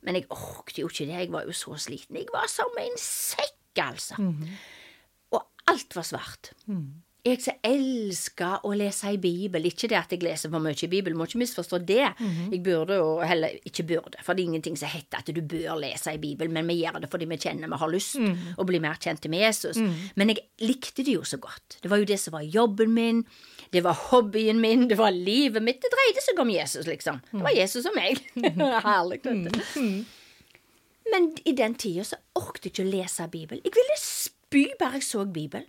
Men 0.06 0.16
jeg 0.16 0.28
orket 0.32 0.78
jo 0.80 0.88
ikke 0.88 1.08
det, 1.10 1.18
jeg 1.26 1.32
var 1.34 1.44
jo 1.50 1.52
så 1.52 1.76
sliten. 1.76 2.16
Jeg 2.16 2.30
var 2.32 2.46
som 2.48 2.72
en 2.80 2.96
sekk, 3.02 3.82
altså. 3.84 4.16
Og 5.32 5.42
alt 5.68 5.96
var 5.98 6.04
svart. 6.08 6.54
Jeg 7.28 7.42
som 7.44 7.58
elsker 7.68 8.62
å 8.64 8.70
lese 8.80 9.10
i 9.12 9.18
Bibel, 9.20 9.66
ikke 9.68 9.90
det 9.92 9.98
at 10.00 10.14
jeg 10.16 10.22
leser 10.24 10.52
for 10.54 10.64
mye 10.64 10.72
i 10.72 10.88
Bibelen, 10.88 11.18
må 11.20 11.26
ikke 11.28 11.42
misforstå 11.42 11.80
det. 11.84 12.06
Jeg 12.54 12.62
burde 12.64 12.96
jo 12.96 13.10
heller 13.28 13.58
ikke 13.68 13.84
burde, 13.90 14.22
for 14.24 14.34
det 14.34 14.46
er 14.46 14.52
ingenting 14.54 14.78
som 14.80 14.88
heter 14.88 15.20
at 15.20 15.28
du 15.36 15.42
bør 15.42 15.76
lese 15.82 16.14
i 16.16 16.22
Bibelen, 16.22 16.54
men 16.56 16.70
vi 16.72 16.78
gjør 16.80 17.02
det 17.04 17.10
fordi 17.12 17.28
vi 17.28 17.38
kjenner 17.44 17.68
vi 17.68 17.80
har 17.82 17.92
lyst 17.92 18.16
å 18.56 18.66
bli 18.70 18.80
mer 18.80 18.96
kjent 19.04 19.28
med 19.30 19.44
Jesus. 19.44 19.78
Men 20.16 20.32
jeg 20.32 20.46
likte 20.64 21.04
det 21.04 21.18
jo 21.18 21.26
så 21.28 21.38
godt. 21.44 21.80
Det 21.84 21.92
var 21.92 22.00
jo 22.00 22.08
det 22.08 22.20
som 22.24 22.38
var 22.38 22.46
jobben 22.48 22.94
min, 22.96 23.26
det 23.76 23.84
var 23.84 24.00
hobbyen 24.10 24.62
min, 24.64 24.88
det 24.88 24.98
var 24.98 25.12
livet 25.12 25.62
mitt. 25.62 25.82
Det 25.84 25.92
dreide 25.92 26.24
seg 26.24 26.40
om 26.40 26.50
Jesus, 26.56 26.88
liksom. 26.88 27.20
Det 27.34 27.44
var 27.44 27.52
Jesus 27.54 27.86
og 27.86 28.00
meg. 28.00 28.24
Herlig, 28.88 29.20
vet 29.28 29.52
du. 29.76 30.06
Men 31.12 31.32
i 31.44 31.52
den 31.58 31.76
tida 31.76 32.04
så 32.06 32.16
orket 32.40 32.70
jeg 32.70 32.74
ikke 32.78 32.88
å 32.88 32.94
lese 32.96 33.28
Bibelen. 33.34 33.62
Jeg 33.66 33.76
ville 33.76 34.00
spy 34.00 34.64
bare 34.80 35.02
jeg 35.02 35.06
så 35.10 35.26
Bibelen. 35.26 35.68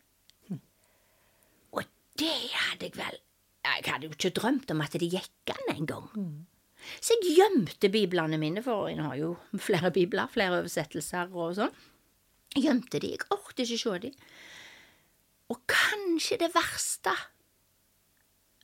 Det 2.20 2.36
hadde 2.52 2.88
jeg 2.88 2.96
vel 2.98 3.18
Jeg 3.64 3.84
hadde 3.86 4.08
jo 4.08 4.14
ikke 4.14 4.32
drømt 4.36 4.72
om 4.72 4.80
at 4.84 4.96
det 5.00 5.08
gikk 5.12 5.52
an 5.52 5.74
engang. 5.74 6.06
Så 7.00 7.16
jeg 7.20 7.36
gjemte 7.36 7.90
biblene 7.92 8.38
mine, 8.40 8.62
for 8.64 8.88
jeg 8.88 9.00
har 9.04 9.16
jo 9.20 9.34
flere 9.60 9.90
bibler, 9.92 10.30
flere 10.32 10.62
oversettelser 10.62 11.32
og 11.36 11.58
sånn. 11.58 11.74
Jeg 12.56 12.64
gjemte 12.66 13.00
de, 13.02 13.12
jeg 13.14 13.28
orket 13.30 13.62
ikke 13.66 13.80
se 13.82 13.98
de. 14.06 14.10
Og 15.52 15.60
kanskje 15.70 16.38
det 16.40 16.50
verste 16.54 17.12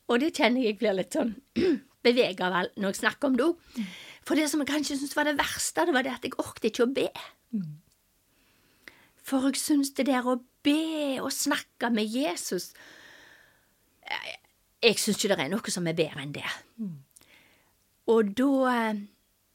Og 0.07 0.21
det 0.23 0.33
kjenner 0.39 0.63
jeg 0.63 0.79
blir 0.79 0.95
litt 0.95 1.17
sånn 1.17 1.33
bevega 2.07 2.51
vel 2.53 2.69
når 2.79 2.93
jeg 2.93 3.01
snakker 3.01 3.29
om 3.29 3.39
det 3.39 3.47
òg. 3.49 3.81
For 4.27 4.39
det 4.39 4.47
som 4.51 4.63
jeg 4.63 4.71
kanskje 4.71 4.99
syntes 4.99 5.17
var 5.19 5.27
det 5.27 5.39
verste, 5.39 5.87
det 5.87 5.95
var 5.95 6.07
det 6.07 6.13
at 6.15 6.27
jeg 6.27 6.39
orket 6.39 6.69
ikke 6.71 6.87
å 6.87 6.93
be. 6.95 7.09
For 9.27 9.49
jeg 9.51 9.59
syns 9.59 9.91
det 9.99 10.07
der 10.09 10.27
å 10.27 10.39
be 10.67 11.19
og 11.19 11.33
snakke 11.35 11.91
med 11.95 12.07
Jesus 12.11 12.73
Jeg, 14.07 14.37
jeg 14.83 14.99
syns 15.03 15.19
ikke 15.25 15.37
det 15.37 15.45
er 15.47 15.53
noe 15.53 15.73
som 15.75 15.87
er 15.91 15.97
bedre 15.99 16.23
enn 16.23 16.33
det. 16.37 16.47
Og 18.07 18.33
da 18.39 18.51
eh, 18.73 18.99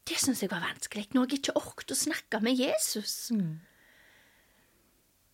Det 0.08 0.18
syns 0.18 0.42
jeg 0.42 0.50
var 0.50 0.60
vanskelig, 0.64 1.06
når 1.14 1.28
jeg 1.30 1.38
ikke 1.38 1.56
orket 1.60 1.92
å 1.94 1.96
snakke 1.96 2.40
med 2.42 2.58
Jesus. 2.58 3.30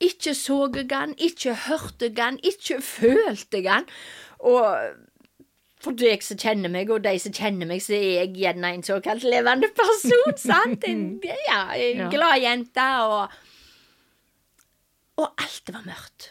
Ikke 0.01 0.35
så 0.37 0.59
jeg 0.77 0.87
han, 0.93 1.15
ikke 1.19 1.55
hørte 1.67 2.07
jeg 2.13 2.19
han, 2.23 2.37
ikke 2.47 2.77
følte 2.85 3.59
jeg 3.63 3.73
han. 3.73 3.87
Og 4.47 4.69
for 5.83 5.95
deg 5.99 6.23
som 6.27 6.39
kjenner 6.39 6.71
meg, 6.71 6.91
og 6.91 7.03
de 7.07 7.15
som 7.23 7.33
kjenner 7.35 7.67
meg, 7.71 7.81
så 7.83 7.95
er 7.97 8.05
jeg 8.21 8.37
gjerne 8.43 8.71
en 8.77 8.83
såkalt 8.87 9.25
levende 9.27 9.71
person, 9.75 10.37
sant? 10.51 10.85
En, 10.87 11.03
ja, 11.49 11.61
en 11.75 12.05
Ja. 12.05 12.09
glad 12.15 12.39
jente, 12.45 12.87
og 13.09 13.31
Og 15.19 15.33
alt 15.43 15.71
var 15.75 15.83
mørkt. 15.83 16.29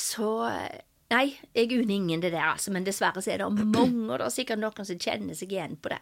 Så 0.00 0.28
Nei, 1.10 1.24
jeg 1.56 1.72
unner 1.74 1.94
ingen 1.96 2.20
det 2.22 2.30
der, 2.32 2.52
altså, 2.52 2.70
men 2.70 2.84
dessverre 2.86 3.18
så 3.22 3.32
er 3.34 3.42
det 3.42 3.48
mange, 3.74 4.06
og 4.12 4.18
det 4.20 4.26
er 4.28 4.34
sikkert 4.34 4.60
noen 4.62 4.86
som 4.86 4.98
kjenner 5.02 5.34
seg 5.34 5.50
igjen 5.56 5.76
på 5.82 5.90
det. 5.90 5.98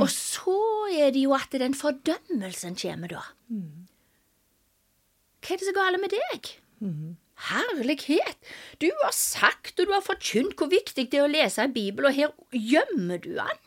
Og 0.00 0.08
så 0.12 0.56
er 0.92 1.12
det 1.14 1.22
jo 1.22 1.32
at 1.36 1.52
den 1.60 1.74
fordømmelsen 1.76 2.76
kommer 2.80 3.08
da. 3.08 3.22
Hva 5.40 5.54
er 5.54 5.60
det 5.60 5.66
som 5.68 5.72
er 5.72 5.78
galt 5.78 6.00
med 6.02 6.10
deg? 6.16 6.50
Herlighet! 7.48 8.38
Du 8.82 8.88
har 9.04 9.12
sagt 9.14 9.78
og 9.80 9.86
du 9.86 9.92
har 9.94 10.02
forkynt 10.02 10.56
hvor 10.58 10.68
viktig 10.72 11.06
det 11.12 11.20
er 11.20 11.24
å 11.28 11.30
lese 11.30 11.62
en 11.62 11.72
bibel, 11.72 12.08
og 12.10 12.16
her 12.16 12.32
gjemmer 12.52 13.20
du 13.22 13.30
den. 13.38 13.60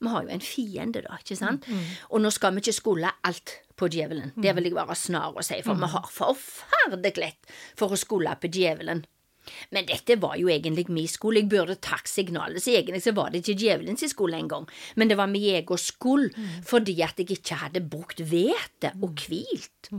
Vi 0.00 0.06
har 0.12 0.22
jo 0.24 0.30
en 0.30 0.40
fiende, 0.44 1.02
da, 1.02 1.18
ikke 1.20 1.36
sant? 1.36 1.66
Og 2.10 2.22
nå 2.22 2.30
skal 2.30 2.54
vi 2.54 2.62
ikke 2.62 2.72
skole 2.76 3.10
alt 3.26 3.56
på 3.78 3.88
djevelen. 3.90 4.32
Det 4.42 4.54
vil 4.56 4.64
jeg 4.70 4.74
være 4.78 4.94
snar 4.96 5.34
å 5.36 5.42
si, 5.44 5.60
for 5.66 5.74
vi 5.78 5.86
har 5.92 6.06
forferdelig 6.10 7.16
lett 7.18 7.52
for 7.78 7.92
å 7.92 7.98
skole 7.98 8.34
på 8.40 8.50
djevelen. 8.50 9.04
Men 9.74 9.86
dette 9.88 10.16
var 10.20 10.36
jo 10.40 10.50
egentlig 10.52 10.88
min 10.92 11.08
skole, 11.10 11.42
jeg 11.42 11.50
burde 11.52 11.78
tatt 11.84 12.08
signalet, 12.10 12.62
så 12.64 12.74
egentlig 12.74 13.02
så 13.04 13.14
var 13.16 13.30
det 13.32 13.42
ikke 13.44 13.58
djevelens 13.62 14.04
skole 14.12 14.38
engang, 14.38 14.68
men 14.96 15.10
det 15.10 15.16
var 15.18 15.30
min 15.30 15.48
egen 15.58 15.78
skole, 15.80 16.30
fordi 16.66 16.98
at 17.04 17.18
jeg 17.20 17.30
ikke 17.38 17.62
hadde 17.62 17.84
brukt 17.84 18.20
hvete 18.20 18.94
og 19.02 19.24
hvilt. 19.26 19.90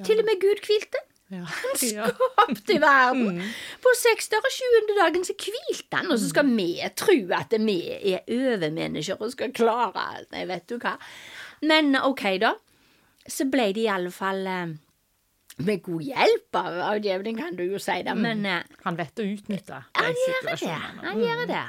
Til 0.00 0.20
og 0.22 0.28
med 0.28 0.40
Gud 0.40 0.62
hvilte. 0.66 1.00
Ja. 1.30 1.44
Han 1.46 1.76
Ja. 1.94 2.06
verden! 2.10 2.80
verden. 2.82 3.42
På 3.82 3.92
sekste 3.98 4.40
og 4.40 4.48
sjuende 4.50 4.96
dagen, 4.98 5.24
så 5.24 5.36
hvilte 5.38 6.00
han, 6.00 6.10
og 6.10 6.18
så 6.18 6.30
skal 6.32 6.48
vi 6.56 6.72
tro 6.98 7.14
at 7.36 7.54
vi 7.62 7.76
er 8.14 8.24
overmennesker 8.26 9.20
og 9.22 9.30
skal 9.36 9.52
klare 9.54 10.06
alt. 10.16 10.30
Nei, 10.34 10.42
vet 10.50 10.66
du 10.70 10.78
hva. 10.82 10.96
Men 11.62 11.94
ok, 11.96 12.24
da. 12.42 12.54
Så 13.30 13.46
ble 13.52 13.68
det 13.76 13.84
i 13.84 13.90
alle 13.92 14.10
fall 14.10 14.46
eh, 14.48 14.72
med 15.64 15.82
god 15.84 16.02
hjelp 16.02 16.58
av, 16.60 16.78
av 16.88 17.00
djevelen, 17.04 17.38
kan 17.38 17.56
du 17.56 17.64
jo 17.66 17.80
si 17.82 17.98
det, 18.06 18.14
men 18.18 18.44
eh, 18.48 18.62
Han 18.84 18.98
vet 18.98 19.20
å 19.20 19.26
utnytte 19.26 19.82
han 19.96 20.18
situasjonen. 20.24 21.00
Han 21.04 21.22
gjør 21.22 21.44
det. 21.50 21.64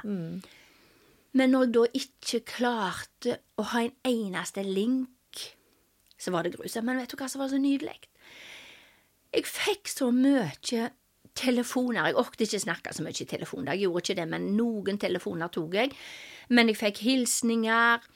Men 1.37 1.53
når 1.53 1.65
jeg 1.65 1.73
da 1.75 1.83
ikke 2.01 2.39
klarte 2.57 3.37
å 3.59 3.65
ha 3.71 3.83
en 3.85 3.93
eneste 4.07 4.63
link, 4.67 5.45
så 6.19 6.33
var 6.33 6.43
det 6.45 6.55
grusomt. 6.57 6.85
Men 6.87 6.99
vet 6.99 7.11
du 7.11 7.17
hva 7.19 7.29
som 7.31 7.41
var 7.43 7.51
så 7.51 7.59
nydelig? 7.61 7.97
Jeg 9.31 9.47
fikk 9.47 9.87
så 9.87 10.09
mye 10.11 10.89
telefoner. 11.37 12.09
Jeg 12.09 12.19
orket 12.19 12.45
ikke 12.47 12.63
snakke 12.65 12.93
så 12.93 13.05
mye 13.05 13.15
i 13.15 13.29
telefon, 13.29 13.69
jeg 13.71 13.85
gjorde 13.85 14.03
ikke 14.03 14.17
det, 14.19 14.27
men 14.33 14.49
noen 14.57 14.99
telefoner 14.99 15.51
tok 15.53 15.77
jeg. 15.79 15.93
Men 16.51 16.67
jeg 16.71 16.81
fikk 16.81 17.03
hilsninger 17.05 18.09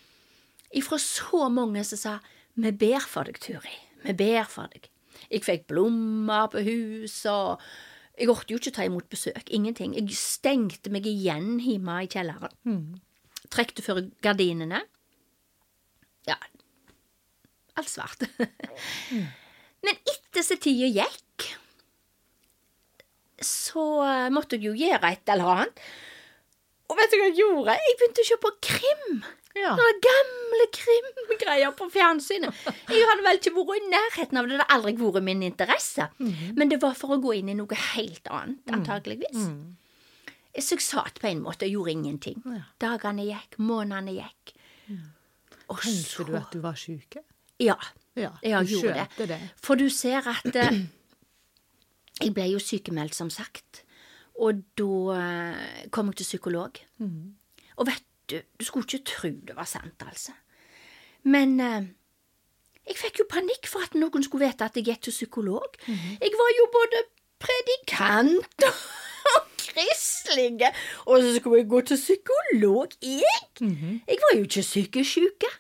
ifra 0.76 1.00
så 1.00 1.48
mange 1.50 1.84
som 1.88 1.98
sa 1.98 2.20
'Vi 2.56 2.72
ber 2.72 3.00
for 3.00 3.24
deg, 3.24 3.40
Turi. 3.40 3.76
Vi 4.04 4.14
ber 4.14 4.44
for 4.44 4.68
deg'. 4.72 4.90
Jeg 5.32 5.44
fikk 5.46 5.68
blomster 5.72 6.50
på 6.54 6.64
huset, 6.66 7.32
og 7.32 7.62
jeg 8.20 8.30
orket 8.32 8.52
jo 8.54 8.60
ikke 8.62 8.76
ta 8.78 8.86
imot 8.88 9.10
besøk. 9.12 9.50
Ingenting. 9.52 9.96
Jeg 9.98 10.16
stengte 10.16 10.92
meg 10.94 11.08
igjen 11.10 11.58
hjemme 11.64 12.02
i 12.06 12.10
kjelleren. 12.12 12.56
Trekte 13.52 13.84
for 13.86 14.02
gardinene. 14.24 14.82
Ja, 16.28 16.38
alt 17.76 17.92
svart. 17.92 18.24
Men 19.86 20.00
etter 20.08 20.42
som 20.48 20.58
tida 20.58 20.88
gikk, 20.90 21.50
så 23.44 23.84
måtte 24.34 24.56
jeg 24.58 24.70
jo 24.70 24.78
gjøre 24.80 25.12
et 25.12 25.30
eller 25.36 25.52
annet. 25.52 25.82
Og 26.90 26.98
vet 26.98 27.12
du 27.12 27.18
hva 27.20 27.28
jeg 27.28 27.38
gjorde? 27.42 27.76
Jeg 27.82 27.98
begynte 28.00 28.24
å 28.24 28.30
se 28.30 28.38
på 28.42 28.52
krim. 28.64 29.12
Ja. 29.56 29.76
Gamle 30.06 30.66
krimgreier 30.76 31.72
på 31.78 31.88
fjernsynet. 31.94 32.66
Jeg 32.92 33.08
hadde 33.10 33.24
vel 33.26 33.40
ikke 33.40 33.54
vært 33.56 33.80
i 33.80 33.92
nærheten 33.94 34.40
av 34.40 34.48
det. 34.48 34.56
Det 34.56 34.60
hadde 34.62 34.76
aldri 34.78 34.96
vært 35.00 35.28
min 35.30 35.46
interesse. 35.48 36.10
Men 36.58 36.72
det 36.72 36.82
var 36.84 36.98
for 37.00 37.16
å 37.16 37.22
gå 37.24 37.38
inn 37.40 37.54
i 37.54 37.58
noe 37.58 37.80
helt 37.96 38.28
annet, 38.28 38.64
antageligvis. 38.76 39.48
Så 40.56 40.78
jeg 40.78 40.86
satt 40.86 41.20
på 41.20 41.28
en 41.28 41.44
måte 41.44 41.68
og 41.68 41.78
gjorde 41.78 41.96
ingenting. 41.96 42.44
Ja. 42.48 42.66
Dagene 42.80 43.26
gikk, 43.28 43.58
månedene 43.60 44.16
gikk. 44.22 44.56
Og 45.72 45.82
Tenkte 45.82 46.28
du 46.28 46.36
at 46.38 46.52
du 46.54 46.62
var 46.64 46.78
syk? 46.80 47.18
Ja. 47.60 47.78
Ja, 48.16 48.32
jeg 48.44 48.70
gjorde 48.76 49.08
det. 49.18 49.28
det. 49.28 49.40
For 49.60 49.76
du 49.76 49.90
ser 49.92 50.24
at 50.32 50.56
eh, 50.56 50.78
Jeg 52.24 52.32
ble 52.32 52.46
jo 52.48 52.62
sykemeldt, 52.64 53.12
som 53.16 53.28
sagt. 53.34 53.82
Og 54.40 54.62
da 54.80 55.16
eh, 55.18 55.88
kom 55.92 56.12
jeg 56.12 56.22
til 56.22 56.30
psykolog. 56.30 56.80
Mm. 57.04 57.34
Og 57.76 57.90
vet 57.90 58.06
du, 58.30 58.40
du 58.60 58.66
skulle 58.66 58.86
ikke 58.88 59.06
tro 59.12 59.30
det 59.48 59.56
var 59.56 59.68
sant, 59.70 60.02
altså. 60.08 60.34
Men 61.24 61.60
eh, 61.60 61.88
jeg 62.86 62.98
fikk 63.00 63.20
jo 63.24 63.28
panikk 63.30 63.70
for 63.70 63.86
at 63.86 63.96
noen 63.98 64.26
skulle 64.26 64.48
vite 64.48 64.66
at 64.68 64.78
jeg 64.78 64.86
gikk 64.90 65.06
til 65.08 65.16
psykolog. 65.16 65.78
Mhm. 65.88 66.18
Jeg 66.22 66.34
var 66.42 66.52
jo 66.60 66.68
både 66.74 67.04
predikant 67.46 68.68
og 68.70 68.82
kristelig, 69.66 70.70
og 71.06 71.22
så 71.22 71.32
skulle 71.36 71.62
jeg 71.64 71.70
gå 71.70 71.82
til 71.82 71.98
psykolog, 71.98 72.98
jeg! 73.02 73.46
Mhm. 73.62 74.02
Jeg 74.08 74.20
var 74.26 74.38
jo 74.38 74.44
ikke 74.44 74.62
psykisk 74.62 75.18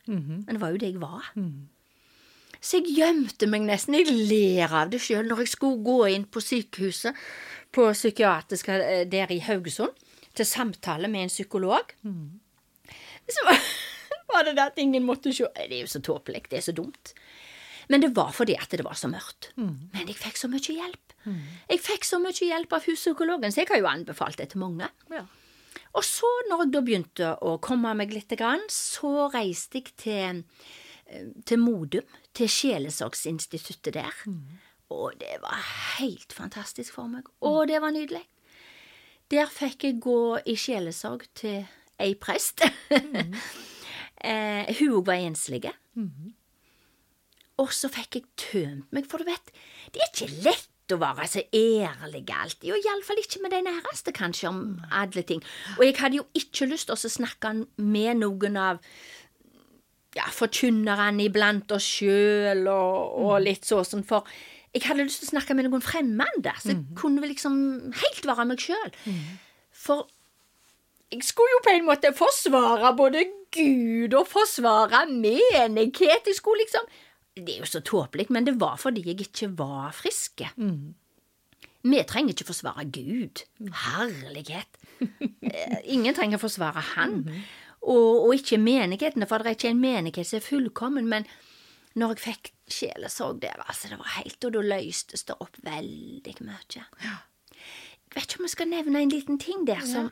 men 0.07 0.51
det 0.53 0.61
var 0.61 0.69
jo 0.69 0.77
det 0.77 0.93
jeg 0.93 1.01
var. 1.01 1.31
Mhm. 1.35 1.69
Så 2.61 2.79
jeg 2.81 2.95
gjemte 2.97 3.45
meg 3.47 3.61
nesten. 3.61 3.93
Jeg 3.93 4.09
ler 4.09 4.71
av 4.73 4.89
det 4.89 4.97
sjøl 5.01 5.27
når 5.29 5.43
jeg 5.43 5.51
skulle 5.51 5.83
gå 5.85 5.97
inn 6.15 6.23
på 6.25 6.41
sykehuset 6.41 7.13
på 7.75 7.91
psykiatrisk 7.93 8.71
eh, 8.73 9.03
der 9.05 9.29
i 9.29 9.37
Haugesund 9.37 9.93
til 10.35 10.45
samtale 10.45 11.07
med 11.07 11.27
en 11.27 11.33
psykolog. 11.33 11.93
Så 13.29 13.45
var- 13.47 14.43
det 14.45 14.55
det 14.57 14.65
at 14.65 14.77
ingen 14.81 15.05
måtte 15.07 15.31
se 15.33 15.47
Det 15.55 15.71
er 15.71 15.81
jo 15.85 15.87
så 15.87 16.01
tåpelig. 16.03 16.43
Det 16.49 16.57
er 16.59 16.65
så 16.65 16.73
dumt. 16.75 17.13
Men 17.87 18.01
det 18.01 18.09
var 18.17 18.31
fordi 18.33 18.55
at 18.57 18.69
det 18.73 18.83
var 18.83 18.93
så 18.97 19.07
mørkt. 19.07 19.51
Men 19.55 20.07
jeg 20.07 20.15
fikk 20.17 20.37
så 20.41 20.49
mye 20.49 20.59
hjelp. 20.75 21.13
Jeg 21.69 21.79
fikk 21.85 22.03
så 22.05 22.19
mye 22.19 22.33
hjelp 22.33 22.73
av 22.73 22.85
huspsykologen, 22.85 23.51
så 23.53 23.61
jeg 23.63 23.69
har 23.69 23.77
jo 23.81 23.87
anbefalt 23.89 24.37
det 24.41 24.49
til 24.51 24.59
mange. 24.61 24.89
Ja. 25.13 25.23
Og 25.95 26.03
så, 26.03 26.27
når 26.49 26.65
jeg 26.65 26.71
da 26.73 26.81
begynte 26.81 27.29
å 27.45 27.55
komme 27.63 27.93
meg 27.95 28.11
litt, 28.11 28.33
så 28.73 29.29
reiste 29.33 29.79
jeg 29.79 29.93
til, 30.01 30.43
eh, 31.07 31.27
til 31.45 31.57
Modum, 31.61 32.03
til 32.33 32.47
Sjelesorgsinstituttet 32.51 33.93
der. 33.93 34.13
Og 34.91 35.13
det 35.19 35.37
var 35.41 35.61
helt 35.99 36.33
fantastisk 36.33 36.93
for 36.93 37.07
meg. 37.07 37.23
Og 37.41 37.67
det 37.67 37.79
var 37.81 37.91
nydelig. 37.95 38.25
Der 39.31 39.47
fikk 39.49 39.83
jeg 39.87 39.99
gå 40.03 40.39
i 40.45 40.53
sjelesorg 40.55 41.23
til 41.33 41.65
ei 42.01 42.15
prest. 42.19 42.63
eh, 44.25 44.71
hun 44.79 44.95
òg 44.99 45.09
var 45.09 45.19
enslig. 45.23 45.67
Og 47.61 47.71
så 47.71 47.87
fikk 47.91 48.17
jeg 48.19 48.25
tømt 48.39 48.95
meg, 48.95 49.05
for 49.07 49.23
du 49.23 49.29
vet, 49.29 49.51
det 49.93 50.01
er 50.03 50.09
ikke 50.11 50.31
lett 50.43 50.93
å 50.93 50.99
være 51.01 51.25
så 51.31 51.41
ærlig 51.55 52.25
alltid, 52.29 52.69
og 52.75 52.83
iallfall 52.83 53.21
ikke 53.21 53.41
med 53.41 53.55
de 53.55 53.61
næreste, 53.65 54.13
kanskje, 54.13 54.51
om 54.51 54.59
alle 54.93 55.23
ting. 55.25 55.41
Og 55.79 55.85
jeg 55.87 55.95
hadde 55.97 56.19
jo 56.19 56.25
ikke 56.37 56.67
lyst 56.69 56.91
til 56.91 56.97
å 56.97 57.13
snakke 57.15 57.53
med 57.81 58.19
noen 58.21 58.59
av 58.61 58.83
ja, 60.15 60.27
forkynnerne 60.31 61.25
iblant 61.25 61.73
oss 61.75 61.87
sjøl 61.97 62.67
og, 62.71 63.15
og 63.23 63.39
litt 63.43 63.65
sånn, 63.67 64.05
for 64.07 64.29
jeg 64.75 64.83
hadde 64.85 65.07
lyst 65.07 65.23
til 65.23 65.29
å 65.29 65.33
snakke 65.37 65.55
med 65.55 65.69
noen 65.69 65.83
fremmede, 65.83 66.53
så 66.59 66.73
jeg 66.73 66.83
kunne 66.99 67.23
liksom 67.23 67.57
helt 67.95 68.27
være 68.27 68.45
meg 68.51 68.63
sjøl. 68.63 68.93
For 69.85 70.09
jeg 71.11 71.23
skulle 71.23 71.53
jo 71.53 71.61
på 71.63 71.73
en 71.75 71.85
måte 71.87 72.11
forsvare 72.17 72.95
både 72.97 73.23
Gud 73.55 74.13
og 74.17 74.27
forsvare 74.27 75.05
menighet. 75.11 76.25
Jeg 76.27 76.35
skulle 76.35 76.63
liksom 76.65 76.87
Det 77.35 77.49
er 77.55 77.59
jo 77.59 77.65
så 77.67 77.81
tåpelig, 77.83 78.29
men 78.31 78.45
det 78.47 78.59
var 78.59 78.77
fordi 78.79 79.03
jeg 79.09 79.19
ikke 79.21 79.49
var 79.59 79.91
friske. 79.91 80.49
Vi 81.83 81.99
trenger 82.07 82.33
ikke 82.33 82.47
forsvare 82.47 82.85
Gud. 82.91 83.43
Herlighet. 83.59 84.77
Eh, 85.01 85.77
Ingen 85.83 86.15
trenger 86.15 86.37
forsvare 86.37 86.81
Han. 86.95 87.29
Og, 87.81 88.25
og 88.27 88.33
ikke 88.35 88.57
menighetene, 88.57 89.27
for 89.27 89.37
det 89.37 89.45
er 89.51 89.57
ikke 89.59 89.69
en 89.69 89.81
menighet 89.81 90.25
som 90.27 90.37
er 90.37 90.41
fullkommen. 90.47 91.05
Men 91.11 91.27
når 91.95 92.15
jeg 92.15 92.23
fikk 92.23 92.51
sjelesorg 92.71 93.41
der, 93.43 93.59
altså, 93.67 93.87
det 93.91 93.99
var 93.99 94.15
helt 94.15 94.45
Og 94.45 94.53
da 94.53 94.61
løstes 94.61 95.23
det 95.27 95.35
opp 95.39 95.59
veldig 95.63 96.35
mye. 96.41 96.85
Jeg 97.03 98.15
vet 98.15 98.23
ikke 98.31 98.39
om 98.39 98.47
jeg 98.47 98.55
skal 98.55 98.67
nevne 98.71 99.01
en 99.03 99.09
liten 99.11 99.37
ting 99.39 99.67
der 99.67 99.83
som 99.85 100.09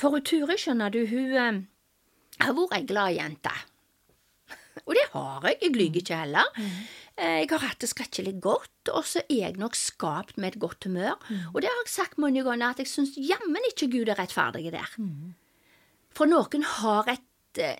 For 0.00 0.14
hun 0.14 0.24
Ture, 0.24 0.56
skjønner 0.60 0.92
du, 0.94 1.02
hun 1.10 1.34
eh, 1.36 1.58
har 2.40 2.54
vært 2.56 2.76
ei 2.78 2.86
glad 2.88 3.12
jente. 3.18 3.52
Og 4.86 4.94
det 4.96 5.02
har 5.12 5.44
jeg, 5.44 5.58
jeg 5.60 5.74
lyver 5.76 6.00
ikke 6.00 6.20
heller. 6.22 6.46
Eh, 7.20 7.40
Jeg 7.42 7.50
har 7.52 7.64
hatt 7.66 7.82
det 7.84 7.90
skrekkelig 7.90 8.32
godt, 8.40 8.90
og 8.96 9.04
så 9.04 9.20
er 9.26 9.42
jeg 9.50 9.58
nok 9.60 9.76
skapt 9.76 10.38
med 10.40 10.54
et 10.54 10.60
godt 10.62 10.86
humør. 10.88 11.18
Og 11.52 11.60
det 11.60 11.68
har 11.68 11.82
jeg 11.82 11.92
sagt 11.92 12.16
mange 12.22 12.40
ganger, 12.46 12.70
at 12.72 12.80
jeg 12.80 12.88
syns 12.88 13.12
jammen 13.20 13.66
ikke 13.68 13.90
Gud 13.92 14.08
er 14.08 14.16
rettferdig 14.22 14.70
der. 14.72 14.88
For 16.16 16.26
noen 16.30 16.64
har 16.80 17.10
et, 17.12 17.60
eh, 17.60 17.76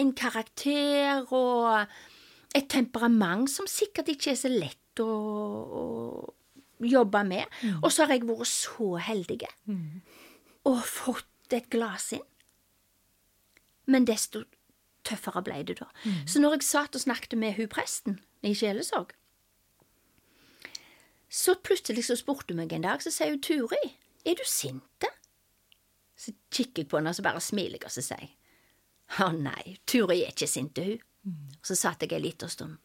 en 0.00 0.10
karakter 0.18 1.22
og 1.32 1.86
et 2.56 2.66
temperament 2.72 3.46
som 3.52 3.68
sikkert 3.70 4.08
ikke 4.10 4.32
er 4.34 4.40
så 4.42 4.50
lett 4.50 5.00
å, 5.04 5.06
å 5.06 5.84
jobbe 6.82 7.22
med. 7.30 7.46
Og 7.82 7.92
så 7.94 8.04
har 8.08 8.16
jeg 8.18 8.26
vært 8.28 8.50
så 8.50 8.96
heldig 9.06 9.38
og 10.68 10.84
fått 10.84 11.54
et 11.56 11.68
gladsinn. 11.72 12.24
Men 13.88 14.04
desto 14.08 14.44
tøffere 15.08 15.42
ble 15.46 15.62
det 15.64 15.78
da. 15.80 15.88
Så 16.28 16.42
når 16.42 16.58
jeg 16.58 16.68
satt 16.68 16.98
og 16.98 17.04
snakket 17.06 17.38
med 17.40 17.56
hun 17.56 17.70
presten 17.72 18.18
i 18.44 18.52
sjelesorg, 18.56 19.14
så 21.28 21.54
plutselig 21.60 22.06
så 22.08 22.16
spurte 22.16 22.54
hun 22.54 22.62
meg 22.62 22.72
en 22.72 22.84
dag, 22.86 23.02
så 23.04 23.12
sier 23.12 23.34
hun 23.34 23.42
Turi, 23.44 23.80
er 24.24 24.36
du 24.36 24.44
sint? 24.48 25.08
Så 26.18 26.32
kikker 26.50 26.82
jeg 26.82 26.90
på 26.90 26.98
henne 26.98 27.12
og 27.12 27.16
så 27.16 27.24
bare 27.24 27.40
smiler 27.44 27.78
jeg, 27.78 27.86
og 27.88 27.94
så 27.94 28.04
sier 28.04 28.24
jeg 28.24 28.34
å 29.24 29.30
nei, 29.32 29.78
Turi 29.88 30.18
er 30.20 30.34
ikke 30.34 30.48
sint, 30.50 30.76
hun. 30.76 31.00
Så 31.64 31.76
satt 31.76 32.02
jeg 32.04 32.12
en 32.16 32.24
liten 32.24 32.50
stund, 32.52 32.76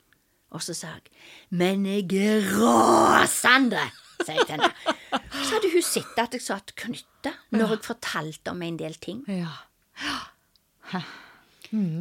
og 0.55 0.63
så 0.63 0.75
sa 0.75 0.93
jeg 0.95 1.11
men 1.55 1.85
jeg 1.87 2.07
er 2.19 2.47
rasende, 2.59 3.83
sier 4.23 4.39
jeg 4.39 4.47
til 4.47 4.55
henne. 4.55 4.95
Hadde 5.53 5.69
hun 5.73 5.85
sett 5.85 6.19
at 6.19 6.33
jeg 6.35 6.41
satt 6.49 6.73
knytta 6.79 7.35
når 7.53 7.75
jeg 7.77 7.85
fortalte 7.85 8.51
om 8.53 8.61
en 8.65 8.77
del 8.81 8.95
ting. 9.01 9.23
Ja. 9.29 9.55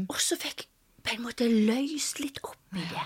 Og 0.08 0.18
så 0.20 0.36
fikk 0.40 0.64
jeg 0.64 0.68
på 1.02 1.16
en 1.16 1.24
måte 1.24 1.46
løst 1.50 2.20
litt 2.22 2.38
opp 2.46 2.76
i 2.78 2.82
det. 2.86 3.02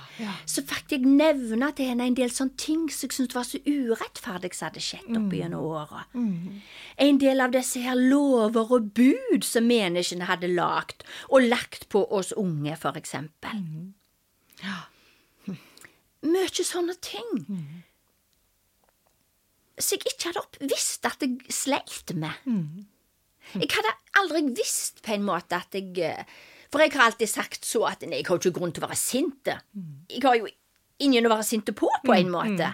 Så 0.47 0.61
fikk 0.69 0.93
jeg 0.93 1.09
nevne 1.09 1.71
til 1.75 1.89
henne 1.91 2.05
en 2.11 2.17
del 2.19 2.29
sånne 2.31 2.59
ting 2.61 2.83
som 2.93 3.09
jeg 3.09 3.17
syntes 3.17 3.35
var 3.39 3.47
så 3.49 3.59
urettferdig 3.65 4.51
som 4.55 4.67
hadde 4.69 4.83
skjedd 4.85 5.17
opp 5.17 5.33
gjennom 5.33 5.65
åra. 5.65 6.03
En 7.07 7.19
del 7.23 7.41
av 7.41 7.55
disse 7.57 7.81
her 7.81 7.97
lover 7.97 8.75
og 8.77 8.91
bud 8.99 9.47
som 9.49 9.65
menneskene 9.71 10.29
hadde 10.29 10.53
lagt, 10.53 11.07
og 11.33 11.49
lagt 11.49 11.89
på 11.89 12.05
oss 12.13 12.35
unge, 12.37 12.77
for 12.77 13.01
eksempel. 13.01 13.65
Mye 16.27 16.65
sånne 16.67 16.95
ting. 17.01 17.33
Så 19.77 19.97
jeg 19.97 20.09
ikke 20.13 20.33
hadde 20.33 20.69
visst 20.73 21.05
at 21.09 21.23
jeg 21.25 21.53
sleit 21.53 22.13
med. 22.17 22.37
Jeg 23.55 23.71
hadde 23.75 23.95
aldri 24.19 24.43
visst 24.57 25.03
på 25.05 25.15
en 25.15 25.27
måte 25.27 25.59
at 25.59 25.75
jeg 25.77 25.93
eh, 26.03 26.23
For 26.73 26.83
jeg 26.83 26.97
har 26.97 27.11
alltid 27.11 27.31
sagt 27.31 27.65
så 27.69 27.85
at 27.87 28.03
nei, 28.03 28.19
jeg 28.19 28.27
har 28.27 28.41
ikke 28.41 28.57
grunn 28.57 28.73
til 28.75 28.83
å 28.83 28.89
være 28.89 28.99
sint. 28.99 29.53
Jeg 30.11 30.23
har 30.25 30.39
jo 30.41 30.49
ingen 31.05 31.29
å 31.29 31.31
være 31.31 31.47
sint 31.47 31.71
på, 31.77 31.91
på 32.03 32.17
en 32.17 32.33
måte. 32.33 32.73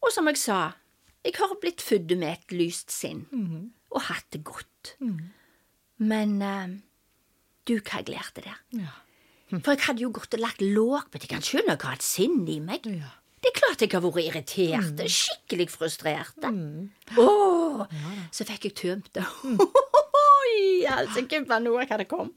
Og 0.00 0.14
som 0.14 0.30
jeg 0.30 0.40
sa, 0.40 0.60
jeg 1.26 1.36
har 1.36 1.52
blitt 1.60 1.84
født 1.84 2.14
med 2.16 2.38
et 2.38 2.54
lyst 2.56 2.94
sinn 2.94 3.26
og 3.90 4.06
hatt 4.06 4.26
det 4.32 4.40
godt. 4.46 4.94
Men 6.00 6.38
uh, 6.40 6.72
du, 7.68 7.76
hva 7.76 8.00
jeg 8.00 8.08
lærte 8.14 8.46
der? 8.46 8.56
Ja. 8.78 8.94
For 9.50 9.74
jeg 9.74 9.84
hadde 9.84 10.04
jo 10.06 10.12
gått 10.14 10.34
og 10.38 10.40
lagt 10.40 10.62
låg 10.62 11.10
på 11.10 11.18
det. 11.18 11.26
Jeg 11.26 11.34
kan 11.34 11.44
skjønne 11.44 11.74
jeg 11.74 11.82
har 11.82 11.96
hatt 11.98 12.06
sinn 12.06 12.46
i 12.48 12.60
meg. 12.64 12.86
Ja. 12.88 13.10
Det 13.40 13.48
er 13.48 13.56
klart 13.56 13.80
jeg 13.80 13.90
har 13.94 14.02
vært 14.04 14.20
irritert, 14.26 15.00
skikkelig 15.08 15.68
frustrert. 15.72 16.44
Åh, 17.16 17.84
så 18.36 18.44
fikk 18.44 18.66
jeg 18.68 18.74
tømt 18.76 19.08
det. 19.16 19.24
Oi, 20.40 20.82
altså, 20.90 21.22
gud, 21.28 21.46
hva 21.48 21.56
noe 21.62 21.84
hva 21.88 21.96
det 22.00 22.06
kom. 22.10 22.28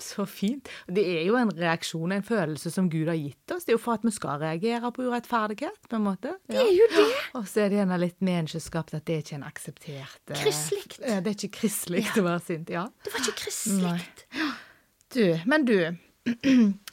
Så 0.00 0.24
fint. 0.28 0.68
Det 0.90 1.04
er 1.16 1.22
jo 1.28 1.36
en 1.38 1.50
reaksjon, 1.54 2.12
en 2.14 2.24
følelse 2.26 2.70
som 2.74 2.88
Gud 2.92 3.08
har 3.10 3.16
gitt 3.18 3.54
oss. 3.54 3.64
Det 3.64 3.72
er 3.72 3.76
jo 3.78 3.82
for 3.82 3.96
at 3.98 4.04
vi 4.06 4.12
skal 4.14 4.40
reagere 4.42 4.90
på 4.94 5.06
urettferdighet, 5.08 5.78
på 5.88 5.96
en 5.98 6.04
måte. 6.10 6.34
Det 6.50 6.58
er 6.60 6.72
jo 6.76 6.88
det. 6.94 7.06
Og 7.38 7.46
så 7.48 7.64
er 7.64 7.72
det 7.72 7.80
gjerne 7.80 7.98
litt 8.02 8.18
menneskeskapt 8.24 8.94
at 8.98 9.06
det 9.08 9.16
er 9.16 9.24
ikke 9.24 9.38
en 9.38 9.46
akseptert 9.48 10.34
eh, 10.34 10.42
Kristelig. 10.42 10.98
Ja, 11.00 11.20
det 11.24 11.32
er 11.32 11.38
ikke 11.38 11.54
kristelig 11.62 12.04
Ja. 12.04 12.12
å 12.20 12.26
være 12.28 12.44
sint. 12.50 12.74
Ja. 12.74 12.84
Det 13.04 13.14
var 13.14 13.24
ikke 13.24 13.38
kristelig. 13.44 14.04
Du, 15.14 15.24
men 15.48 15.64
du. 15.68 15.78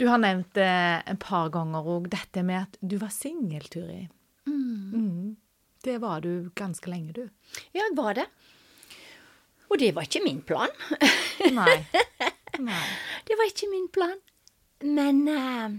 Du 0.00 0.06
har 0.08 0.16
nevnt 0.16 0.54
det 0.56 0.70
et 1.12 1.18
par 1.20 1.50
ganger 1.52 1.84
òg, 1.84 2.06
dette 2.08 2.40
med 2.46 2.62
at 2.62 2.78
du 2.80 2.96
var 3.02 3.12
singel, 3.12 3.66
Turi. 3.68 4.06
Mm. 4.48 5.36
Det 5.84 5.98
var 6.00 6.22
du 6.24 6.48
ganske 6.56 6.88
lenge, 6.88 7.12
du. 7.18 7.26
Ja, 7.76 7.82
jeg 7.82 7.96
var 7.98 8.16
det. 8.16 8.24
Og 9.68 9.76
det 9.82 9.92
var 9.96 10.08
ikke 10.08 10.22
min 10.24 10.40
plan. 10.40 10.72
Nei. 11.52 11.76
Nei. 12.70 12.86
Det 13.28 13.36
var 13.36 13.52
ikke 13.52 13.68
min 13.70 13.86
plan. 13.92 14.16
Men 14.88 15.20
eh, 15.28 15.76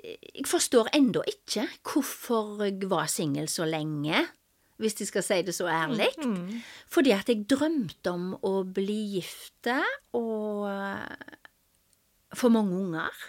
jeg 0.00 0.48
forstår 0.48 0.94
ennå 0.96 1.22
ikke 1.28 1.68
hvorfor 1.84 2.64
jeg 2.64 2.88
var 2.88 3.06
singel 3.12 3.52
så 3.52 3.68
lenge, 3.68 4.24
hvis 4.80 4.96
jeg 5.00 5.12
skal 5.12 5.28
si 5.28 5.42
det 5.46 5.54
så 5.60 5.68
ærlig. 5.70 6.08
Fordi 6.88 7.12
at 7.14 7.28
jeg 7.28 7.44
drømte 7.52 8.16
om 8.16 8.32
å 8.40 8.56
bli 8.64 9.00
gifte 9.18 9.78
og 10.16 10.64
få 12.38 12.50
mange 12.52 12.76
unger. 12.76 13.24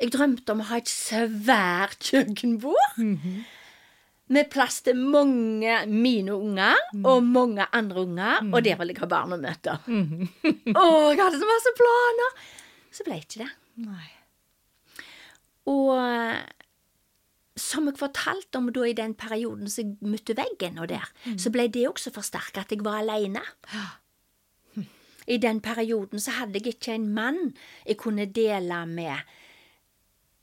Jeg 0.00 0.12
drømte 0.14 0.52
om 0.54 0.60
å 0.64 0.68
ha 0.70 0.78
et 0.80 0.88
svært 0.88 1.98
kjøkkenbord. 2.08 3.00
Med 4.30 4.46
plass 4.52 4.78
til 4.86 4.94
mange 4.96 5.74
mine 5.90 6.36
unger 6.36 6.78
og 7.02 7.24
mange 7.26 7.66
andre 7.74 8.04
unger, 8.06 8.44
og 8.54 8.62
der 8.64 8.78
vil 8.78 8.92
jeg 8.94 9.00
ha 9.02 9.08
barn 9.10 9.34
å 9.34 9.40
møte. 9.42 9.74
Å, 10.80 10.84
jeg 11.10 11.18
hadde 11.18 11.40
så 11.42 11.48
masse 11.50 11.72
planer! 11.80 12.38
Så 12.94 13.04
ble 13.06 13.18
det 13.18 13.26
ikke 13.26 13.42
det. 13.42 13.50
Nei. 13.88 14.08
Og 15.70 15.90
eh, 15.98 16.38
som 17.60 17.90
jeg 17.90 17.98
fortalte 18.00 18.58
om 18.58 18.70
da 18.72 18.86
i 18.88 18.94
den 18.96 19.12
perioden 19.18 19.68
som 19.70 19.82
jeg 19.84 20.10
møtte 20.14 20.34
veggen 20.38 20.78
og 20.80 20.88
der, 20.94 21.10
så 21.38 21.50
ble 21.54 21.66
det 21.68 21.84
også 21.90 22.12
forsterka 22.14 22.62
at 22.64 22.72
jeg 22.72 22.82
var 22.86 23.02
aleine. 23.02 23.42
I 25.30 25.38
den 25.38 25.60
perioden 25.62 26.20
så 26.22 26.34
hadde 26.40 26.58
jeg 26.58 26.74
ikke 26.74 26.96
en 26.96 27.10
mann 27.14 27.52
jeg 27.86 28.00
kunne 28.02 28.26
dele 28.26 28.82
med. 28.90 29.20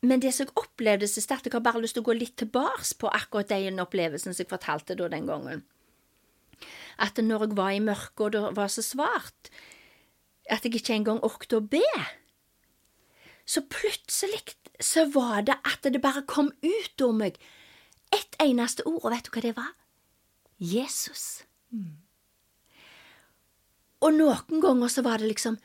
Men 0.02 0.22
det 0.22 0.34
som 0.34 0.46
jeg 0.46 0.56
opplevde 0.62 1.10
så 1.10 1.24
at 1.34 1.46
jeg 1.46 1.54
har 1.54 1.66
bare 1.66 1.82
lyst 1.82 1.98
til 1.98 2.06
å 2.06 2.08
gå 2.08 2.16
litt 2.16 2.38
tilbake 2.40 2.86
på 3.00 3.10
akkurat 3.12 3.50
den 3.50 3.82
opplevelsen 3.84 4.34
som 4.34 4.44
jeg 4.44 4.52
fortalte 4.52 4.96
da 4.96 5.10
den 5.12 5.28
gangen. 5.28 5.66
At 6.98 7.20
når 7.22 7.48
jeg 7.48 7.58
var 7.58 7.74
i 7.74 7.84
mørket 7.84 8.24
og 8.26 8.32
det 8.34 8.44
var 8.58 8.72
så 8.72 8.86
svart, 8.86 9.52
at 10.50 10.64
jeg 10.64 10.80
ikke 10.80 10.96
engang 10.96 11.20
orket 11.26 11.58
å 11.58 11.62
be, 11.62 11.84
så 13.48 13.64
plutselig 13.68 14.56
så 14.84 15.08
var 15.12 15.44
det 15.48 15.58
at 15.66 15.84
det 15.84 16.02
bare 16.02 16.26
kom 16.30 16.52
ut 16.64 17.04
om 17.04 17.20
meg 17.24 17.40
ett 18.14 18.38
eneste 18.40 18.86
ord, 18.88 19.02
og 19.04 19.12
vet 19.12 19.28
du 19.28 19.34
hva 19.34 19.44
det 19.44 19.56
var? 19.58 19.74
Jesus. 20.58 21.44
Og 24.06 24.14
noen 24.14 24.62
ganger 24.62 24.92
så 24.94 25.02
var 25.06 25.22
det 25.22 25.32
liksom 25.32 25.58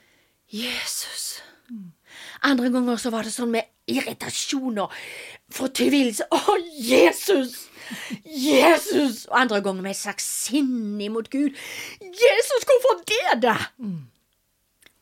Jesus. 0.53 1.41
Andre 2.45 2.71
ganger 2.73 2.99
så 3.01 3.11
var 3.13 3.25
det 3.25 3.33
sånn 3.35 3.53
med 3.55 3.69
irritasjon 3.91 4.79
og 4.85 4.93
fortvilelse. 5.53 6.27
Å, 6.33 6.57
Jesus! 6.77 7.67
Jesus! 8.25 9.27
Og 9.29 9.37
andre 9.43 9.61
ganger 9.65 9.83
med 9.85 9.93
et 9.95 10.01
slags 10.01 10.25
sinn 10.47 11.01
imot 11.03 11.29
Gud. 11.33 11.57
Jesus, 12.01 12.67
hvorfor 12.69 13.03
det, 13.09 13.41
da? 13.45 13.57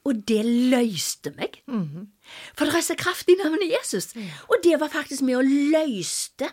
Og 0.08 0.22
det 0.26 0.40
løste 0.72 1.34
meg. 1.36 1.60
For 2.56 2.64
det 2.66 2.80
er 2.80 2.86
så 2.86 2.96
kraft 2.98 3.28
i 3.28 3.36
navnet 3.38 3.68
Jesus. 3.70 4.12
Og 4.48 4.62
det 4.64 4.78
var 4.80 4.88
faktisk 4.90 5.22
med 5.26 5.36
å 5.38 5.44
løste 5.44 6.48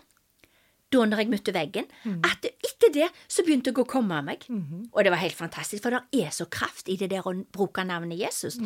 da 0.92 1.04
når 1.04 1.20
jeg 1.20 1.28
møtte 1.32 1.52
veggen, 1.52 1.88
at 2.24 2.46
etter 2.48 2.92
det 2.94 3.08
så 3.28 3.42
begynte 3.44 3.68
jeg 3.72 3.78
å 3.82 3.84
komme 3.88 4.16
av 4.16 4.24
meg. 4.24 4.46
Og 4.92 5.04
det 5.04 5.10
var 5.12 5.20
helt 5.20 5.36
fantastisk, 5.36 5.82
for 5.84 5.90
det 5.92 6.24
er 6.24 6.30
så 6.32 6.46
kraft 6.48 6.88
i 6.88 6.96
det 6.96 7.10
der 7.12 7.26
å 7.28 7.34
bruke 7.52 7.84
navnet 7.84 8.18
Jesus. 8.18 8.56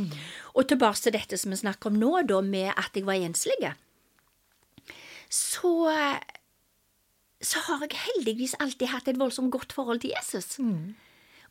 Og 0.54 0.68
tilbake 0.70 1.02
til 1.02 1.12
dette 1.16 1.38
som 1.38 1.50
vi 1.50 1.58
snakker 1.62 1.90
om 1.90 1.98
nå, 1.98 2.12
da, 2.30 2.40
med 2.40 2.70
at 2.76 2.94
jeg 2.94 3.04
var 3.08 3.14
enslig. 3.18 3.72
Så 5.32 5.74
så 7.42 7.58
har 7.66 7.80
jeg 7.82 7.98
heldigvis 7.98 8.52
alltid 8.62 8.86
hatt 8.92 9.08
et 9.10 9.18
voldsomt 9.18 9.50
godt 9.50 9.72
forhold 9.74 9.98
til 10.04 10.12
Jesus. 10.14 10.60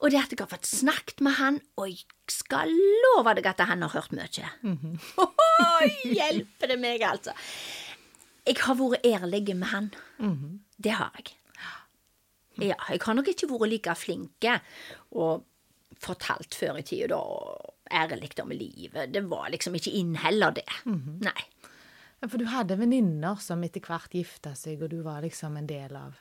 Og 0.01 0.09
det 0.09 0.17
at 0.21 0.31
jeg 0.31 0.39
har 0.39 0.47
fått 0.49 0.65
snakket 0.65 1.19
med 1.21 1.35
han, 1.37 1.57
og 1.77 1.89
jeg 1.91 2.05
skal 2.31 2.71
love 2.71 3.33
deg 3.37 3.45
at 3.51 3.59
han 3.67 3.83
har 3.83 3.91
hørt 3.93 4.13
mye. 4.15 4.47
Oi, 5.27 5.89
hjelper 6.15 6.71
det 6.71 6.77
meg, 6.79 7.03
altså. 7.05 7.35
Jeg 8.51 8.59
har 8.65 8.75
vært 8.75 9.05
ærlig 9.07 9.55
med 9.55 9.71
han. 9.71 9.87
Det 10.75 10.97
har 10.97 11.15
jeg. 11.15 11.37
Ja, 12.61 12.75
jeg 12.91 12.99
har 13.01 13.15
nok 13.15 13.29
ikke 13.31 13.47
vært 13.47 13.71
like 13.71 13.95
flinke 13.95 14.57
og 15.15 15.45
fortalt 16.01 16.57
før 16.57 16.81
i 16.81 16.83
tida, 16.85 17.13
da, 17.13 17.19
og 17.21 17.73
ærlig 17.91 18.31
om 18.41 18.51
livet. 18.51 19.13
Det 19.13 19.23
var 19.29 19.49
liksom 19.53 19.77
ikke 19.77 19.93
inn 19.97 20.15
heller, 20.19 20.51
det. 20.57 20.67
Nei. 21.23 21.47
For 22.27 22.37
du 22.37 22.45
hadde 22.51 22.77
venninner 22.77 23.39
som 23.41 23.63
etter 23.65 23.81
hvert 23.85 24.13
gifta 24.13 24.53
seg, 24.57 24.83
og 24.83 24.91
du 24.91 24.99
var 25.05 25.23
liksom 25.25 25.55
en 25.57 25.69
del 25.69 25.95
av 25.97 26.19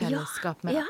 fellesskap 0.00 0.64
med 0.66 0.80
ja. 0.80 0.86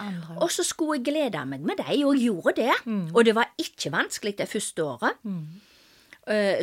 andre. 0.00 0.38
Og 0.40 0.52
så 0.52 0.64
skulle 0.64 1.00
jeg 1.00 1.08
glede 1.10 1.44
meg 1.48 1.64
med 1.66 1.80
dem, 1.80 2.06
og 2.06 2.14
jeg 2.14 2.30
gjorde 2.30 2.54
det. 2.60 2.72
Og 3.12 3.24
det 3.26 3.34
var 3.36 3.52
ikke 3.60 3.92
vanskelig 3.92 4.36
det 4.38 4.48
første 4.48 4.84
året. 4.84 5.20
Eh, 5.24 5.72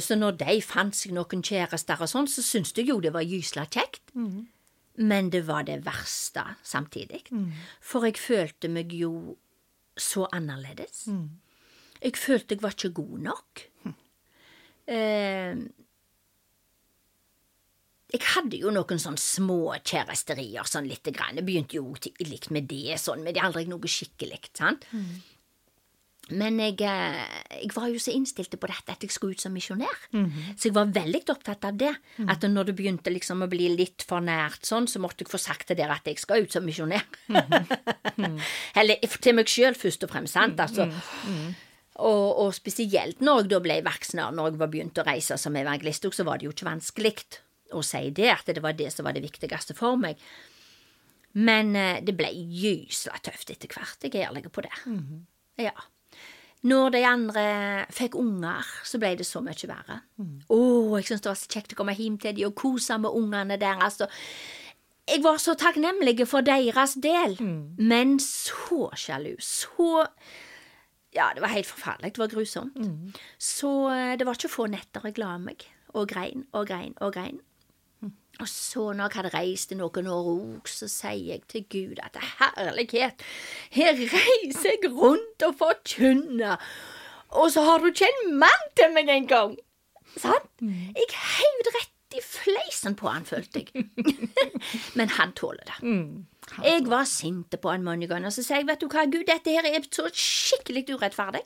Så 0.02 0.16
når 0.18 0.38
de 0.42 0.56
fant 0.66 0.96
seg 0.98 1.12
noen 1.14 1.44
kjærester 1.46 2.00
og 2.02 2.10
sånn, 2.10 2.28
så 2.28 2.42
syntes 2.42 2.74
jeg 2.78 2.88
jo 2.90 3.00
det 3.04 3.12
var 3.14 3.22
gysla 3.22 3.68
kjekt. 3.70 4.10
Men 4.98 5.30
det 5.30 5.44
var 5.48 5.64
det 5.64 5.84
verste 5.86 6.44
samtidig. 6.66 7.22
For 7.80 8.04
jeg 8.06 8.18
følte 8.18 8.68
meg 8.74 8.92
jo 8.94 9.38
så 9.98 10.26
annerledes. 10.34 11.06
Jeg 12.02 12.18
følte 12.18 12.56
jeg 12.56 12.64
var 12.64 12.74
ikke 12.74 12.94
god 13.04 13.20
nok. 13.28 13.62
Eh, 14.88 15.56
jeg 18.12 18.22
hadde 18.34 18.58
jo 18.60 18.72
noen 18.76 19.00
sånn 19.00 19.16
små 19.22 19.76
kjæresterier, 19.88 20.66
sånn 20.68 20.90
lite 20.90 21.14
grann. 21.16 21.38
Jeg 21.38 21.46
begynte 21.48 21.78
jo 21.78 21.94
likt 22.26 22.50
med 22.52 22.66
det, 22.68 22.98
sånn, 23.00 23.22
men 23.24 23.32
det 23.34 23.40
er 23.40 23.48
aldri 23.48 23.64
noe 23.70 23.88
skikkelig, 23.88 24.42
sant. 24.58 24.84
Men 26.30 26.60
jeg, 26.62 26.78
eh, 26.86 27.24
jeg 27.64 27.72
var 27.76 27.90
jo 27.92 28.00
så 28.00 28.14
innstilt 28.14 28.54
på 28.56 28.68
dette 28.70 28.94
at 28.94 29.02
jeg 29.04 29.12
skulle 29.12 29.34
ut 29.36 29.42
som 29.42 29.52
misjonær. 29.52 29.98
Så 30.56 30.70
jeg 30.70 30.76
var 30.76 30.92
veldig 30.94 31.24
opptatt 31.34 31.66
av 31.68 31.76
det. 31.82 31.92
At 32.30 32.46
når 32.48 32.70
det 32.70 32.76
begynte 32.78 33.12
liksom 33.12 33.42
å 33.44 33.50
bli 33.52 33.68
litt 33.76 34.06
for 34.08 34.22
nært 34.24 34.64
sånn, 34.70 34.88
så 34.88 35.02
måtte 35.02 35.26
jeg 35.26 35.32
få 35.34 35.40
sagt 35.42 35.68
til 35.68 35.76
dere 35.82 35.98
at 35.98 36.06
jeg 36.08 36.22
skal 36.22 36.46
ut 36.46 36.54
som 36.54 36.64
misjonær. 36.64 37.04
Eller 38.80 39.02
til 39.02 39.36
meg 39.36 39.50
sjøl, 39.52 39.76
først 39.76 40.06
og 40.08 40.14
fremst, 40.14 40.38
sant. 40.38 40.60
Altså. 40.62 40.88
Og, 42.02 42.28
og 42.46 42.54
spesielt 42.56 43.20
når 43.20 43.44
jeg 43.44 43.50
da 43.52 43.60
ble 43.66 43.80
voksen, 43.84 44.22
når 44.38 44.52
jeg 44.54 44.60
var 44.62 44.72
begynt 44.72 45.02
å 45.02 45.08
reise 45.10 45.36
som 45.42 45.58
evangelist, 45.60 46.08
så 46.16 46.24
var 46.24 46.40
det 46.40 46.48
jo 46.48 46.54
ikke 46.56 46.70
vanskelig 46.70 47.18
å 47.76 47.82
si 47.84 48.10
det, 48.16 48.30
at 48.32 48.48
det 48.56 48.64
var 48.64 48.78
det 48.78 48.92
som 48.94 49.06
var 49.08 49.18
det 49.18 49.26
viktigste 49.26 49.76
for 49.76 50.00
meg. 50.00 50.22
Men 51.34 51.76
eh, 51.76 52.00
det 52.04 52.16
ble 52.16 52.32
gysla 52.32 53.20
tøft 53.24 53.52
etter 53.54 53.72
hvert, 53.72 54.00
jeg 54.04 54.16
er 54.16 54.30
ærlig 54.30 54.48
på 54.52 54.64
det. 54.64 54.74
Ja. 55.60 55.76
Når 56.64 56.92
de 56.94 57.00
andre 57.10 57.44
fikk 57.90 58.14
unger, 58.20 58.68
så 58.86 59.00
ble 59.02 59.16
det 59.18 59.26
så 59.26 59.42
mye 59.42 59.68
verre. 59.70 60.02
Å, 60.46 60.58
jeg 61.00 61.08
syntes 61.08 61.24
det 61.26 61.32
var 61.32 61.40
så 61.40 61.50
kjekt 61.56 61.74
å 61.74 61.78
komme 61.80 61.96
hjem 61.98 62.20
til 62.22 62.36
dem 62.38 62.52
og 62.52 62.56
kose 62.62 62.98
med 63.02 63.10
ungene 63.18 63.58
deres. 63.58 64.02
og 64.06 64.10
jeg 65.10 65.24
var 65.26 65.40
så 65.42 65.56
takknemlig 65.58 66.28
for 66.30 66.46
deres 66.46 66.94
del, 67.02 67.34
men 67.82 68.20
så 68.22 68.92
sjalu, 68.96 69.34
så 69.42 70.06
Ja, 71.12 71.32
det 71.36 71.42
var 71.44 71.50
helt 71.52 71.68
forferdelig, 71.68 72.14
det 72.16 72.22
var 72.22 72.30
grusomt. 72.32 72.78
Så 73.38 73.90
eh, 73.92 74.14
det 74.16 74.24
var 74.26 74.38
ikke 74.38 74.48
få 74.54 74.68
netter 74.72 75.02
jeg 75.10 75.18
la 75.20 75.34
meg, 75.38 75.66
og 75.94 76.08
grein 76.08 76.46
og 76.54 76.68
grein 76.70 76.94
og 77.02 77.12
grein. 77.18 77.42
Og 78.42 78.48
så 78.50 78.88
når 78.98 79.06
jeg 79.06 79.20
hadde 79.20 79.34
reist 79.36 79.74
i 79.74 79.78
noen 79.78 80.08
år 80.10 80.30
òg, 80.32 80.70
så 80.72 80.88
sier 80.90 81.36
jeg 81.36 81.44
til 81.52 81.66
Gud 81.70 82.02
at 82.02 82.18
herlighet, 82.40 83.22
her 83.76 83.94
reiser 83.94 84.72
jeg 84.74 84.92
rundt 84.96 85.46
og 85.46 85.58
forkynner, 85.60 86.58
og 87.38 87.52
så 87.54 87.64
har 87.68 87.80
du 87.80 87.92
ikke 87.92 88.10
en 88.10 88.34
mann 88.42 88.66
til 88.80 88.92
meg 88.96 89.12
engang! 89.14 89.56
Sant? 90.18 90.50
Jeg 90.60 91.08
heiv 91.16 91.62
rett 91.78 92.18
i 92.18 92.24
fleisen 92.26 92.98
på 93.00 93.08
han, 93.08 93.24
følte 93.30 93.62
jeg. 93.62 93.86
Men 95.00 95.14
han 95.16 95.32
tåler 95.38 95.64
det. 95.70 95.78
Jeg 96.64 96.84
var 96.92 97.06
sinte 97.08 97.58
på 97.62 97.72
han 97.72 97.84
mange 97.86 98.08
ganger, 98.12 98.28
og 98.28 98.36
så 98.36 98.44
sier 98.44 98.60
jeg, 98.62 98.68
vet 98.68 98.82
du 98.84 98.88
hva, 98.92 99.06
Gud, 99.08 99.24
dette 99.30 99.54
her 99.56 99.68
er 99.70 99.86
så 99.88 100.08
skikkelig 100.12 100.84
urettferdig. 100.92 101.46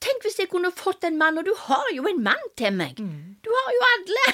Tenk 0.00 0.22
hvis 0.26 0.38
jeg 0.38 0.50
kunne 0.52 0.70
fått 0.76 1.04
en 1.08 1.18
mann, 1.20 1.40
og 1.40 1.48
du 1.48 1.52
har 1.66 1.90
jo 1.96 2.06
en 2.10 2.22
mann 2.22 2.46
til 2.56 2.72
meg. 2.78 3.00
Du 3.42 3.50
har 3.56 3.72
jo 3.74 3.82
alle. 3.94 4.26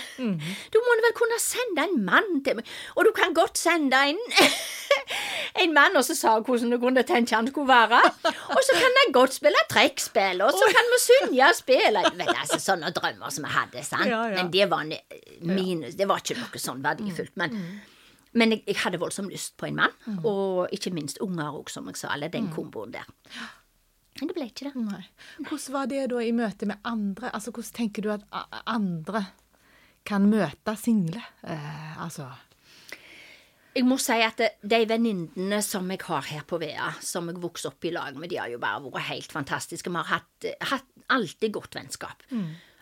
Du 0.74 0.78
må 0.85 0.98
vel 1.00 1.16
kunne 1.16 1.38
sende 1.42 1.87
en 1.88 2.04
mann 2.04 2.42
til 2.44 2.61
meg, 2.61 2.68
og 2.96 3.09
du 3.09 3.12
kan 3.16 3.35
godt 3.37 3.59
sende 3.59 4.02
en 4.12 4.20
en 5.62 5.72
mann, 5.74 5.96
og 5.96 6.04
så 6.04 6.14
sa 6.16 6.37
hvordan 6.44 6.72
du 6.74 6.78
kunne 6.82 7.02
tenke 7.06 7.35
han 7.37 7.48
skulle 7.48 7.68
være. 7.68 8.00
Og 8.52 8.61
så 8.68 8.76
kan 8.76 9.00
jeg 9.00 9.12
godt 9.16 9.35
spille 9.37 9.64
trekkspill, 9.72 10.42
og 10.44 10.52
så 10.56 10.68
kan 10.76 10.92
vi 10.92 11.00
synge 11.06 11.48
og 11.48 11.59
spille. 11.59 12.04
Vel, 12.16 12.32
altså, 12.37 12.61
sånne 12.62 12.92
drømmer 12.96 13.32
som 13.32 13.48
jeg 13.48 13.54
hadde, 13.56 13.85
sant. 13.87 14.09
Ja, 14.11 14.22
ja. 14.30 14.38
Men 14.40 14.52
det 14.52 14.68
var 14.70 14.87
minus, 15.40 15.96
det 15.98 16.09
var 16.09 16.22
ikke 16.22 16.38
noe 16.40 16.62
sånn 16.62 16.82
verdifullt. 16.85 17.35
Men, 17.40 17.56
men 18.37 18.53
jeg, 18.53 18.62
jeg 18.68 18.77
hadde 18.85 19.01
voldsomt 19.01 19.33
lyst 19.33 19.55
på 19.57 19.66
en 19.70 19.79
mann, 19.79 19.94
og 20.29 20.68
ikke 20.77 20.92
minst 20.94 21.18
unger 21.25 21.57
òg, 21.57 21.70
som 21.72 21.87
jeg 21.88 21.96
sa, 22.03 22.12
eller 22.14 22.29
den 22.33 22.51
komboen 22.53 22.92
der. 22.94 23.09
Men 24.20 24.31
det 24.31 24.37
ble 24.37 24.46
ikke 24.49 24.68
det. 24.70 24.75
Nei. 24.81 25.03
Hvordan 25.44 25.72
var 25.75 25.88
det 25.90 26.03
da 26.12 26.20
i 26.25 26.33
møte 26.33 26.68
med 26.68 26.79
andre? 26.88 27.31
Altså, 27.37 27.53
Hvordan 27.53 27.75
tenker 27.77 28.05
du 28.07 28.11
at 28.14 28.22
andre 28.66 29.27
kan 30.09 30.29
møte 30.31 30.77
single? 30.81 31.20
Eh, 31.44 31.96
altså 32.01 32.29
Jeg 33.77 33.85
må 33.85 33.99
si 34.01 34.16
at 34.25 34.40
de 34.64 34.79
venninnene 34.88 35.59
som 35.64 35.90
jeg 35.92 36.01
har 36.07 36.25
her 36.31 36.46
på 36.49 36.57
Vea, 36.62 36.94
som 37.05 37.29
jeg 37.29 37.42
vokste 37.42 37.68
opp 37.68 37.85
i 37.85 37.92
lag 37.92 38.16
med, 38.16 38.31
de 38.33 38.38
har 38.40 38.49
jo 38.49 38.61
bare 38.62 38.81
vært 38.87 39.11
helt 39.11 39.33
fantastiske. 39.37 39.92
Vi 39.92 40.01
har 40.01 40.09
hatt, 40.14 40.46
hatt 40.70 40.87
alltid 41.12 41.53
godt 41.53 41.77
vennskap. 41.77 42.25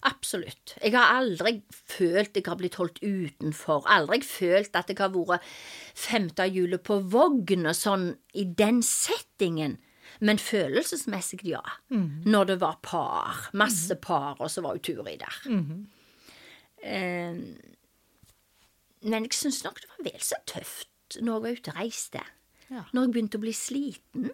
Absolutt. 0.05 0.75
Jeg 0.83 0.93
har 0.93 1.15
aldri 1.17 1.63
følt 1.73 2.37
jeg 2.37 2.45
har 2.47 2.59
blitt 2.61 2.77
holdt 2.77 3.01
utenfor. 3.01 3.87
Aldri 3.89 4.21
følt 4.27 4.77
at 4.77 4.91
jeg 4.93 4.99
har 5.01 5.13
vært 5.15 5.45
femte 5.97 6.45
hjulet 6.51 6.83
på 6.85 6.99
vogna 7.13 7.73
og 7.73 7.79
sånn 7.79 8.11
i 8.37 8.45
den 8.45 8.83
settingen. 8.85 9.79
Men 10.21 10.39
følelsesmessig, 10.39 11.41
ja. 11.49 11.63
Når 12.29 12.45
det 12.53 12.59
var 12.61 12.77
par. 12.85 13.49
Masse 13.57 13.97
par, 13.97 14.37
og 14.41 14.51
så 14.53 14.63
var 14.63 14.77
jo 14.77 14.85
Turi 14.93 15.17
der. 15.21 15.39
Eh, 16.85 17.41
men 19.05 19.27
jeg 19.27 19.37
syns 19.37 19.63
nok 19.65 19.81
det 19.81 19.89
var 19.91 20.05
vel 20.05 20.21
så 20.25 20.37
tøft 20.49 21.19
når 21.21 21.33
jeg 21.35 21.43
var 21.45 21.59
ute 21.59 21.73
og 21.73 21.79
reiste. 21.81 22.23
Ja. 22.71 22.83
Når 22.93 23.03
jeg 23.07 23.13
begynte 23.17 23.39
å 23.41 23.45
bli 23.45 23.53
sliten. 23.57 24.31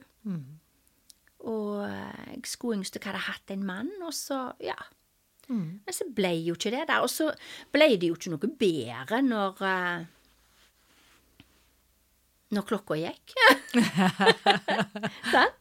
Og 1.46 1.84
eh, 1.86 2.26
jeg 2.34 2.46
skulle 2.50 2.78
ønske 2.80 2.98
jeg 3.00 3.06
hadde 3.08 3.24
hatt 3.30 3.50
en 3.54 3.64
mann, 3.66 3.90
og 4.02 4.12
så, 4.14 4.50
ja. 4.62 4.76
Men 5.86 5.96
så 5.96 6.06
ble 6.14 6.32
jo 6.44 6.54
ikke 6.56 6.72
det 6.74 6.86
der. 6.88 7.02
Og 7.04 7.10
så 7.10 7.30
ble 7.74 7.90
det 7.96 8.10
jo 8.10 8.16
ikke 8.18 8.32
noe 8.32 8.50
bedre 8.60 9.22
når 9.26 9.62
eh, 9.66 10.08
Når 12.54 12.66
klokka 12.66 12.98
gikk. 12.98 13.34
Sant? 15.34 15.58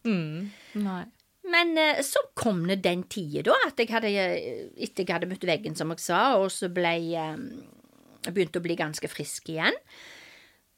Nei. 0.80 1.04
Men 1.50 1.74
eh, 1.82 2.02
så 2.06 2.22
kom 2.38 2.64
det 2.70 2.82
den 2.86 3.04
tida, 3.10 3.44
da, 3.50 3.58
at 3.70 3.80
jeg 3.82 3.90
hadde, 3.94 4.10
eh, 4.14 4.64
etter 4.78 5.06
jeg 5.06 5.16
hadde 5.16 5.30
møtt 5.30 5.46
veggen, 5.50 5.78
som 5.78 5.94
jeg 5.94 6.04
sa, 6.04 6.22
og 6.42 6.50
så 6.54 6.70
ble 6.74 6.94
jeg 7.10 8.34
begynte 8.34 8.60
å 8.60 8.66
bli 8.66 8.76
ganske 8.78 9.10
frisk 9.10 9.50
igjen, 9.54 9.78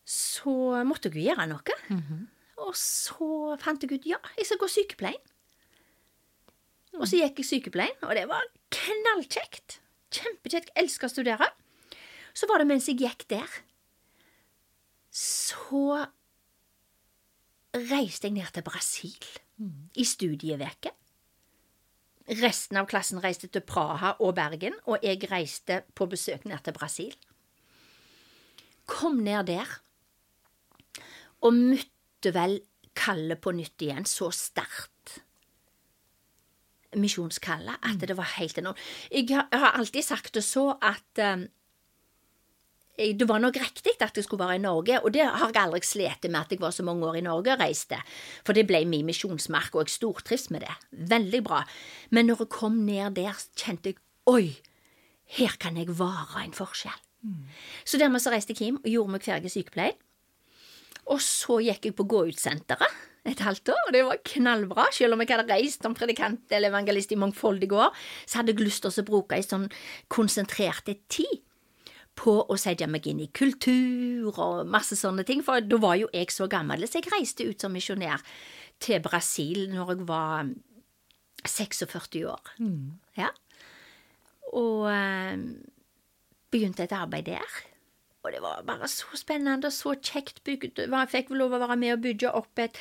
så 0.08 0.54
måtte 0.88 1.10
jeg 1.10 1.24
jo 1.24 1.32
gjøre 1.32 1.48
noe. 1.52 1.80
Og 2.62 2.76
så 2.78 3.56
fant 3.64 3.82
jeg 3.84 3.98
ut 3.98 4.08
ja, 4.12 4.20
jeg 4.38 4.48
skal 4.48 4.60
gå 4.62 4.70
sykepleien. 4.70 5.31
Og 7.00 7.08
så 7.08 7.22
gikk 7.22 7.42
jeg 7.42 7.48
sykepleien, 7.48 8.00
og 8.04 8.16
det 8.18 8.28
var 8.30 8.48
knallkjekt. 8.76 9.80
Kjempekjekt. 10.12 10.74
Elska 10.80 11.08
å 11.08 11.14
studere. 11.14 11.48
Så 12.36 12.48
var 12.50 12.62
det 12.62 12.68
mens 12.70 12.88
jeg 12.88 13.00
gikk 13.02 13.26
der, 13.32 13.60
så 15.12 16.06
reiste 17.76 18.30
jeg 18.30 18.38
ned 18.38 18.52
til 18.56 18.64
Brasil 18.64 19.28
i 20.00 20.06
studieveke. 20.08 20.94
Resten 22.40 22.80
av 22.80 22.88
klassen 22.88 23.20
reiste 23.20 23.50
til 23.52 23.64
Praha 23.68 24.14
og 24.24 24.36
Bergen, 24.38 24.78
og 24.88 25.04
jeg 25.04 25.20
reiste 25.32 25.82
på 25.98 26.08
besøk 26.12 26.46
ned 26.48 26.64
til 26.64 26.76
Brasil. 26.78 27.16
Kom 28.88 29.20
ned 29.26 29.50
der, 29.52 29.68
og 31.44 31.58
møtte 31.58 32.32
vel 32.36 32.60
kallet 32.96 33.42
på 33.44 33.54
nytt 33.56 33.84
igjen, 33.84 34.08
så 34.08 34.32
sterkt. 34.36 34.91
Misjonskallet, 37.00 37.80
at 37.88 38.04
det 38.04 38.18
var 38.18 38.36
helt 38.38 38.58
enormt. 38.60 38.80
Jeg 39.12 39.30
har, 39.32 39.48
jeg 39.52 39.60
har 39.60 39.78
alltid 39.80 40.04
sagt 40.04 40.34
det 40.36 40.44
så 40.44 40.74
at 40.84 41.22
um, 41.24 41.46
det 43.02 43.28
var 43.28 43.40
nok 43.40 43.58
riktig 43.58 43.94
at 44.04 44.18
jeg 44.18 44.26
skulle 44.26 44.44
være 44.44 44.60
i 44.60 44.62
Norge, 44.62 45.00
og 45.02 45.14
det 45.14 45.24
har 45.24 45.52
jeg 45.54 45.62
aldri 45.64 45.82
slitt 45.88 46.28
med 46.28 46.40
at 46.42 46.52
jeg 46.52 46.62
var 46.62 46.74
så 46.76 46.84
mange 46.84 47.08
år 47.08 47.18
i 47.18 47.24
Norge 47.26 47.54
og 47.54 47.62
reiste, 47.64 47.98
for 48.46 48.54
det 48.54 48.68
ble 48.70 48.84
min 48.86 49.08
misjonsmark, 49.08 49.74
og 49.74 49.88
jeg 49.88 49.96
stortrives 49.96 50.50
med 50.52 50.66
det. 50.66 50.76
Veldig 50.92 51.44
bra. 51.44 51.64
Men 52.12 52.30
når 52.30 52.44
jeg 52.44 52.54
kom 52.54 52.84
ned 52.86 53.16
der, 53.18 53.40
kjente 53.58 53.94
jeg 53.94 54.02
oi, 54.30 54.60
her 55.38 55.56
kan 55.60 55.80
jeg 55.80 55.90
være 55.98 56.44
en 56.44 56.54
forskjell. 56.54 57.00
Så 57.86 57.98
dermed 58.02 58.22
så 58.22 58.34
reiste 58.34 58.54
jeg 58.54 58.66
hjem 58.66 58.82
og 58.82 58.90
gjorde 58.90 59.16
meg 59.16 59.26
ferdig 59.26 59.52
sykepleien. 59.54 59.98
Og 61.10 61.22
så 61.22 61.60
gikk 61.62 61.88
jeg 61.88 61.96
på 61.98 62.06
gå-ut-senteret 62.10 63.00
et 63.28 63.44
halvt 63.46 63.70
år, 63.70 63.82
og 63.88 63.94
det 63.94 64.02
var 64.08 64.22
knallbra. 64.26 64.88
Selv 64.96 65.14
om 65.14 65.22
jeg 65.22 65.30
hadde 65.30 65.54
reist 65.54 65.86
som 65.86 65.94
predikant 65.98 66.54
eller 66.54 66.72
evangelist 66.72 67.14
i 67.14 67.20
mangfoldige 67.22 67.78
år, 67.78 67.94
så 68.26 68.40
hadde 68.40 68.56
jeg 68.56 68.66
lyst 68.66 68.86
til 68.86 69.04
å 69.04 69.08
bruke 69.08 69.38
ei 69.38 69.46
sånn 69.46 69.68
konsentrerte 70.12 70.98
tid 71.12 71.44
på 72.18 72.34
å 72.44 72.58
sette 72.60 72.88
meg 72.92 73.06
inn 73.08 73.22
i 73.24 73.30
kultur 73.34 74.34
og 74.34 74.68
masse 74.70 74.98
sånne 75.00 75.24
ting, 75.28 75.46
for 75.46 75.64
da 75.64 75.80
var 75.82 76.00
jo 76.02 76.10
jeg 76.14 76.34
så 76.34 76.50
gammel. 76.52 76.84
Så 76.88 77.00
jeg 77.00 77.14
reiste 77.14 77.48
ut 77.48 77.62
som 77.62 77.74
misjonær 77.74 78.26
til 78.82 79.02
Brasil 79.06 79.68
når 79.72 79.94
jeg 79.94 80.08
var 80.10 80.52
46 81.48 82.26
år. 82.30 82.54
Ja. 83.18 83.30
Og 84.58 84.90
eh, 84.92 85.38
begynte 86.52 86.84
et 86.86 86.98
arbeid 86.98 87.30
der. 87.30 87.62
Og 88.32 88.38
det 88.38 88.44
var 88.46 88.62
bare 88.64 88.88
så 88.88 89.18
spennende 89.20 89.68
og 89.68 89.74
så 89.76 89.92
kjekt 90.00 90.40
bygd. 90.48 90.80
Jeg 90.86 91.10
fikk 91.12 91.32
vel 91.34 91.42
lov 91.44 91.56
å 91.58 91.60
være 91.66 91.76
med 91.82 91.98
og 91.98 92.04
bygge 92.06 92.32
opp 92.40 92.62
et 92.64 92.78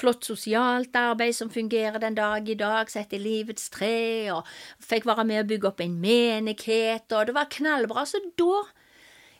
flott 0.00 0.24
sosialt 0.24 0.96
arbeid 0.96 1.36
som 1.36 1.50
fungerer 1.52 2.00
den 2.00 2.16
dag 2.16 2.48
i 2.48 2.56
dag, 2.56 2.88
som 2.88 3.02
heter 3.04 3.20
Livets 3.20 3.68
tre, 3.74 4.32
og 4.32 4.48
fikk 4.80 5.04
være 5.10 5.26
med 5.28 5.42
og 5.42 5.50
bygge 5.52 5.68
opp 5.68 5.82
en 5.84 5.98
menighet, 6.00 7.12
og 7.12 7.28
det 7.28 7.34
var 7.36 7.50
knallbra. 7.52 8.06
Så 8.08 8.22
da, 8.40 8.62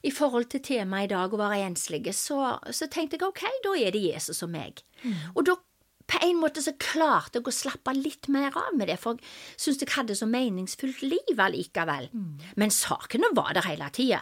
i 0.04 0.12
forhold 0.12 0.50
til 0.52 0.60
temaet 0.68 1.08
i 1.08 1.14
dag, 1.14 1.32
å 1.32 1.40
være 1.40 1.62
enslige, 1.64 2.12
så, 2.12 2.58
så 2.68 2.90
tenkte 2.92 3.16
jeg 3.16 3.24
ok, 3.30 3.46
da 3.64 3.72
er 3.80 3.96
det 3.96 4.04
Jesus 4.04 4.44
og 4.44 4.52
meg. 4.52 4.84
Og 5.32 5.46
da 5.48 5.56
på 6.04 6.20
en 6.20 6.36
måte 6.36 6.60
så 6.60 6.74
klarte 6.76 7.40
jeg 7.40 7.48
å 7.48 7.56
slappe 7.56 7.96
litt 7.96 8.28
mer 8.28 8.52
av 8.52 8.76
med 8.76 8.92
det, 8.92 8.98
for 9.00 9.16
jeg 9.16 9.24
syntes 9.56 9.86
jeg 9.86 9.94
hadde 9.96 10.18
så 10.20 10.28
meningsfullt 10.28 11.00
liv 11.08 11.40
allikevel. 11.40 12.10
Men 12.60 12.68
sakene 12.70 13.32
var 13.32 13.56
der 13.56 13.64
hele 13.70 13.88
tida. 13.96 14.20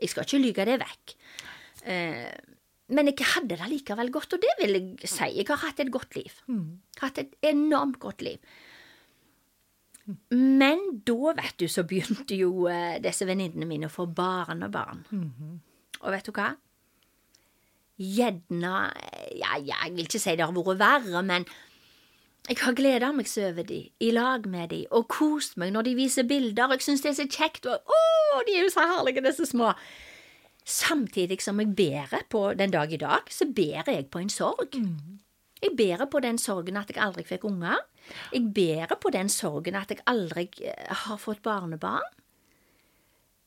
Jeg 0.00 0.12
skal 0.12 0.26
ikke 0.26 0.42
lyge 0.42 0.66
det 0.68 0.78
vekk. 0.80 1.14
Eh, 1.92 2.30
men 2.90 3.06
jeg 3.12 3.28
hadde 3.36 3.54
det 3.54 3.68
likevel 3.70 4.10
godt, 4.10 4.34
og 4.34 4.42
det 4.42 4.56
vil 4.58 4.74
jeg 4.80 5.10
si. 5.10 5.28
Jeg 5.36 5.46
har 5.48 5.62
hatt 5.62 5.80
et 5.82 5.92
godt 5.94 6.16
liv. 6.18 6.40
Hatt 7.00 7.20
et 7.22 7.36
enormt 7.52 8.00
godt 8.02 8.24
liv. 8.26 8.38
Men 10.34 10.80
da, 11.06 11.34
vet 11.38 11.54
du, 11.60 11.68
så 11.70 11.84
begynte 11.86 12.34
jo 12.34 12.66
eh, 12.66 12.98
disse 13.02 13.28
venninnene 13.28 13.68
mine 13.68 13.86
å 13.86 13.94
få 13.94 14.08
barn 14.10 14.64
Og 16.00 16.10
vet 16.10 16.26
du 16.26 16.32
hva? 16.34 16.48
Gjerne 18.00 18.74
ja, 19.36 19.58
ja, 19.60 19.76
jeg 19.84 19.92
vil 19.94 20.06
ikke 20.08 20.22
si 20.22 20.34
det 20.34 20.46
har 20.46 20.56
vært 20.56 20.80
verre, 20.80 21.22
men 21.22 21.44
jeg 22.48 22.58
har 22.64 22.74
gleda 22.74 23.12
meg 23.14 23.28
så 23.30 23.48
over 23.50 23.62
de, 23.68 23.80
i 24.00 24.10
lag 24.14 24.46
med 24.50 24.70
de, 24.72 24.84
og 24.90 25.08
kost 25.12 25.56
meg 25.60 25.72
når 25.74 25.86
de 25.90 25.94
viser 25.98 26.26
bilder, 26.26 26.64
og 26.70 26.78
jeg 26.78 26.86
syns 26.88 27.02
det 27.04 27.10
er 27.12 27.18
så 27.20 27.26
kjekt, 27.30 27.66
og 27.66 27.92
å, 27.94 28.00
de 28.46 28.56
er 28.56 28.64
jo 28.64 28.72
så 28.74 28.86
herlige, 28.90 29.22
disse 29.26 29.46
små. 29.50 29.72
Samtidig 30.64 31.40
som 31.42 31.60
jeg 31.62 31.72
bærer 31.78 32.24
på 32.30 32.42
den 32.58 32.70
dag 32.74 32.92
i 32.92 32.98
dag, 33.00 33.30
så 33.32 33.46
bærer 33.46 33.92
jeg 33.96 34.08
på 34.12 34.20
en 34.22 34.30
sorg. 34.32 34.74
Jeg 35.60 35.74
bærer 35.76 36.06
på 36.10 36.20
den 36.24 36.38
sorgen 36.40 36.76
at 36.80 36.88
jeg 36.92 37.00
aldri 37.04 37.24
fikk 37.28 37.44
unger. 37.44 37.80
Jeg 38.32 38.46
bærer 38.56 38.96
på 39.00 39.10
den 39.12 39.28
sorgen 39.28 39.76
at 39.76 39.90
jeg 39.92 40.00
aldri 40.08 40.46
eh, 40.64 40.92
har 41.04 41.18
fått 41.20 41.42
barnebarn. 41.44 42.06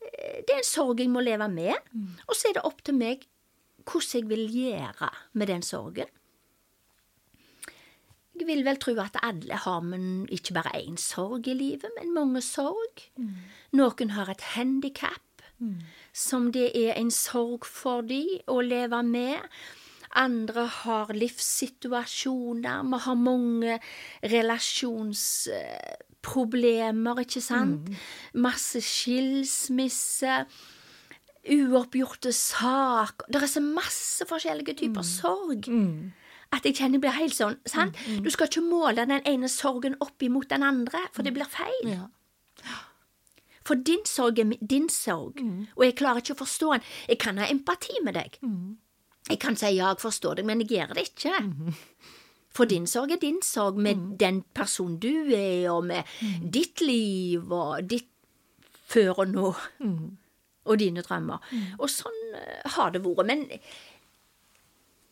Eh, 0.06 0.42
Det 0.46 0.54
er 0.54 0.62
en 0.62 0.68
sorg 0.68 1.00
jeg 1.02 1.10
må 1.10 1.24
leve 1.26 1.48
med, 1.50 1.74
og 2.28 2.36
så 2.38 2.50
er 2.52 2.60
det 2.60 2.66
opp 2.70 2.84
til 2.86 2.96
meg 3.00 3.26
hvordan 3.84 4.14
jeg 4.22 4.30
vil 4.30 4.46
gjøre 4.54 5.10
med 5.34 5.48
den 5.50 5.62
sorgen. 5.66 6.08
Jeg 8.40 8.48
vil 8.48 8.64
vel 8.66 8.78
tro 8.82 8.96
at 9.02 9.18
alle 9.22 9.56
har 9.66 9.82
men 9.86 10.26
ikke 10.34 10.54
bare 10.58 10.72
én 10.82 10.98
sorg 10.98 11.48
i 11.48 11.54
livet, 11.54 11.92
men 12.00 12.14
mange 12.16 12.42
sorg. 12.42 13.04
Noen 13.74 14.10
har 14.18 14.30
et 14.34 14.42
handikap 14.56 15.22
som 16.14 16.52
det 16.52 16.72
er 16.76 16.94
en 17.00 17.12
sorg 17.12 17.66
for 17.66 18.02
de 18.02 18.42
å 18.52 18.60
leve 18.62 19.04
med. 19.04 19.40
Andre 20.16 20.66
har 20.68 21.08
livssituasjoner. 21.14 22.84
Vi 22.84 22.98
har 23.06 23.16
mange 23.16 23.80
relasjonsproblemer, 24.34 27.20
ikke 27.24 27.42
sant? 27.42 27.90
Masse 28.34 28.82
skilsmisse. 28.82 30.46
Uoppgjorte 31.44 32.32
saker 32.32 33.26
Det 33.28 33.36
er 33.44 33.48
så 33.52 33.60
masse 33.60 34.24
forskjellige 34.30 34.74
typer 34.80 35.04
sorg. 35.04 35.68
At 36.54 36.66
jeg 36.68 36.78
kjenner 36.78 37.00
jeg 37.00 37.04
blir 37.06 37.16
helt 37.18 37.36
sånn. 37.36 37.58
sant? 37.66 37.98
Du 38.22 38.30
skal 38.34 38.50
ikke 38.50 38.62
måle 38.62 39.08
den 39.10 39.24
ene 39.26 39.50
sorgen 39.50 39.96
opp 40.06 40.22
imot 40.22 40.52
den 40.54 40.64
andre, 40.64 41.02
for 41.16 41.26
det 41.26 41.34
blir 41.34 41.50
feil. 41.50 41.88
Ja. 41.90 42.08
For 43.64 43.80
din 43.80 44.04
sorg 44.06 44.40
er 44.44 44.54
din 44.60 44.90
sorg, 44.92 45.40
og 45.76 45.86
jeg 45.86 45.96
klarer 45.96 46.20
ikke 46.22 46.36
å 46.36 46.42
forstå 46.44 46.74
den. 46.76 46.90
Jeg 47.08 47.20
kan 47.24 47.38
ha 47.40 47.48
empati 47.50 47.96
med 48.04 48.18
deg. 48.20 48.38
Jeg 49.30 49.40
kan 49.40 49.56
si 49.56 49.70
ja, 49.78 49.94
jeg 49.94 50.04
forstår 50.04 50.36
deg, 50.42 50.46
men 50.50 50.62
jeg 50.62 50.76
gjør 50.76 50.94
det 50.98 51.06
ikke. 51.10 51.38
For 52.54 52.70
din 52.70 52.86
sorg 52.86 53.12
er 53.16 53.22
din 53.22 53.40
sorg 53.42 53.80
med 53.82 54.18
den 54.20 54.44
personen 54.54 55.00
du 55.02 55.32
er, 55.34 55.72
og 55.72 55.88
med 55.90 56.04
ditt 56.54 56.84
liv 56.84 57.50
og 57.50 57.88
ditt 57.90 58.12
før 58.94 59.24
og 59.24 59.32
nå. 59.32 59.54
Og 60.64 60.80
dine 60.80 61.02
drømmer. 61.04 61.42
Og 61.80 61.90
sånn 61.92 62.20
eh, 62.40 62.62
har 62.76 62.92
det 62.94 63.02
vært. 63.04 63.26
Men 63.28 63.42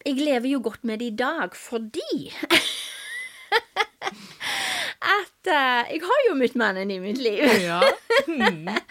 jeg 0.06 0.18
lever 0.18 0.50
jo 0.54 0.62
godt 0.64 0.84
med 0.88 1.02
det 1.02 1.12
i 1.12 1.18
dag 1.22 1.56
fordi 1.58 2.32
at 5.02 5.50
uh, 5.50 5.82
jeg 5.90 6.02
har 6.06 6.22
jo 6.30 6.38
møtt 6.38 6.58
mannen 6.60 6.92
i 6.94 7.00
mitt 7.04 7.22
liv. 7.22 7.46
Ja. 7.66 7.82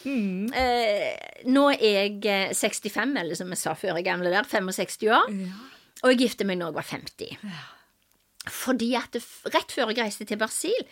Eh, 0.00 1.42
nå 1.52 1.62
er 1.74 1.82
jeg 1.82 2.22
eh, 2.24 2.52
65, 2.56 3.10
eller 3.20 3.36
som 3.36 3.50
jeg 3.52 3.60
sa 3.60 3.74
før 3.76 3.98
i 4.00 4.04
gamle 4.06 4.30
der, 4.32 4.46
65 4.48 4.96
år. 5.12 5.26
Og 6.00 6.14
jeg 6.14 6.22
gifte 6.22 6.46
meg 6.48 6.56
når 6.56 6.70
jeg 6.70 6.78
var 6.78 6.86
50. 6.88 7.50
Fordi 8.48 8.88
at 8.96 9.12
det, 9.12 9.20
rett 9.52 9.74
før 9.76 9.92
jeg 9.92 10.00
reiste 10.00 10.24
til 10.24 10.40
Brasil, 10.40 10.88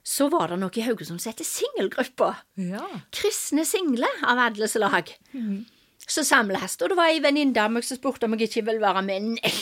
så 0.00 0.30
var 0.32 0.48
det 0.48 0.60
noe 0.62 0.72
i 0.80 0.86
Haugesund 0.86 1.20
som 1.20 1.34
heter 1.34 1.44
Singelgruppa. 1.44 2.30
Ja. 2.70 2.86
Kristne 3.12 3.66
single 3.68 4.08
av 4.24 4.40
alle 4.48 4.70
slag. 4.70 5.12
Så 6.08 6.24
samles, 6.24 6.78
og 6.80 6.92
det 6.92 6.96
var 6.96 7.12
ei 7.12 7.20
venninne 7.20 7.60
av 7.60 7.72
meg 7.72 7.84
som 7.84 7.98
spurte 7.98 8.24
om 8.24 8.36
jeg 8.36 8.48
ikke 8.48 8.64
ville 8.70 8.80
være 8.80 9.02
med. 9.04 9.26
Nei, 9.34 9.52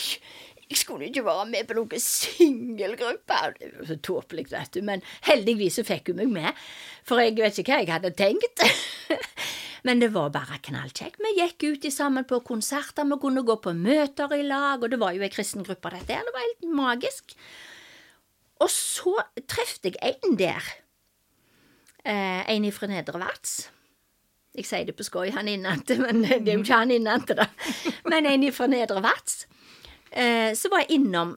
jeg 0.66 0.78
skulle 0.80 1.06
ikke 1.09 1.24
være 1.26 1.46
med 1.50 1.66
på 1.68 1.76
noen 1.78 2.02
singelgruppe. 2.02 3.38
Det 3.59 3.70
var 3.74 3.90
så 3.90 3.98
tåpelig, 4.09 4.46
vet 4.50 4.72
du. 4.74 4.80
Men 4.87 5.02
heldigvis 5.26 5.78
så 5.80 5.85
fikk 5.87 6.11
hun 6.11 6.22
meg 6.22 6.32
med, 6.35 6.64
for 7.06 7.22
jeg 7.22 7.37
vet 7.38 7.61
ikke 7.62 7.74
hva 7.74 7.82
jeg 7.85 7.94
hadde 7.94 8.14
tenkt. 8.18 8.64
Men 9.87 10.02
det 10.02 10.09
var 10.16 10.32
bare 10.35 10.59
knallkjekt. 10.66 11.20
Vi 11.22 11.37
gikk 11.37 11.68
ut 11.68 11.87
sammen 11.94 12.26
på 12.26 12.40
konserter, 12.46 13.06
vi 13.06 13.20
kunne 13.22 13.44
gå 13.46 13.54
på 13.62 13.74
møter 13.76 14.35
i 14.35 14.42
lag, 14.42 14.82
og 14.82 14.90
det 14.90 14.98
var 14.98 15.14
jo 15.14 15.22
ei 15.22 15.30
kristen 15.30 15.62
gruppe, 15.66 15.92
dette 15.94 16.16
her. 16.16 16.26
Det 16.26 16.35
var 16.35 16.46
helt 16.48 16.66
magisk. 16.74 17.37
Og 18.62 18.72
så 18.72 19.14
trefte 19.46 19.92
jeg 19.94 20.18
en 20.26 20.35
der. 20.40 20.74
Eh, 22.02 22.42
en 22.50 22.66
ifra 22.66 22.90
Nedre 22.90 23.22
Vats. 23.22 23.68
Jeg 24.57 24.69
sier 24.69 24.87
det 24.88 24.97
på 24.97 25.05
skøy, 25.05 25.31
han 25.37 25.51
innante, 25.53 25.99
men 26.01 26.23
det 26.25 26.38
er 26.38 26.55
jo 26.55 26.62
ikke 26.64 26.81
han 26.81 26.95
innante, 26.95 27.37
da. 27.37 27.49
Men 28.09 28.29
en 28.31 28.47
fra 28.57 28.69
Nedre 28.73 29.03
Vats. 29.05 29.45
Eh, 30.11 30.55
så 30.57 30.71
var 30.73 30.85
jeg 30.85 31.01
innom 31.01 31.35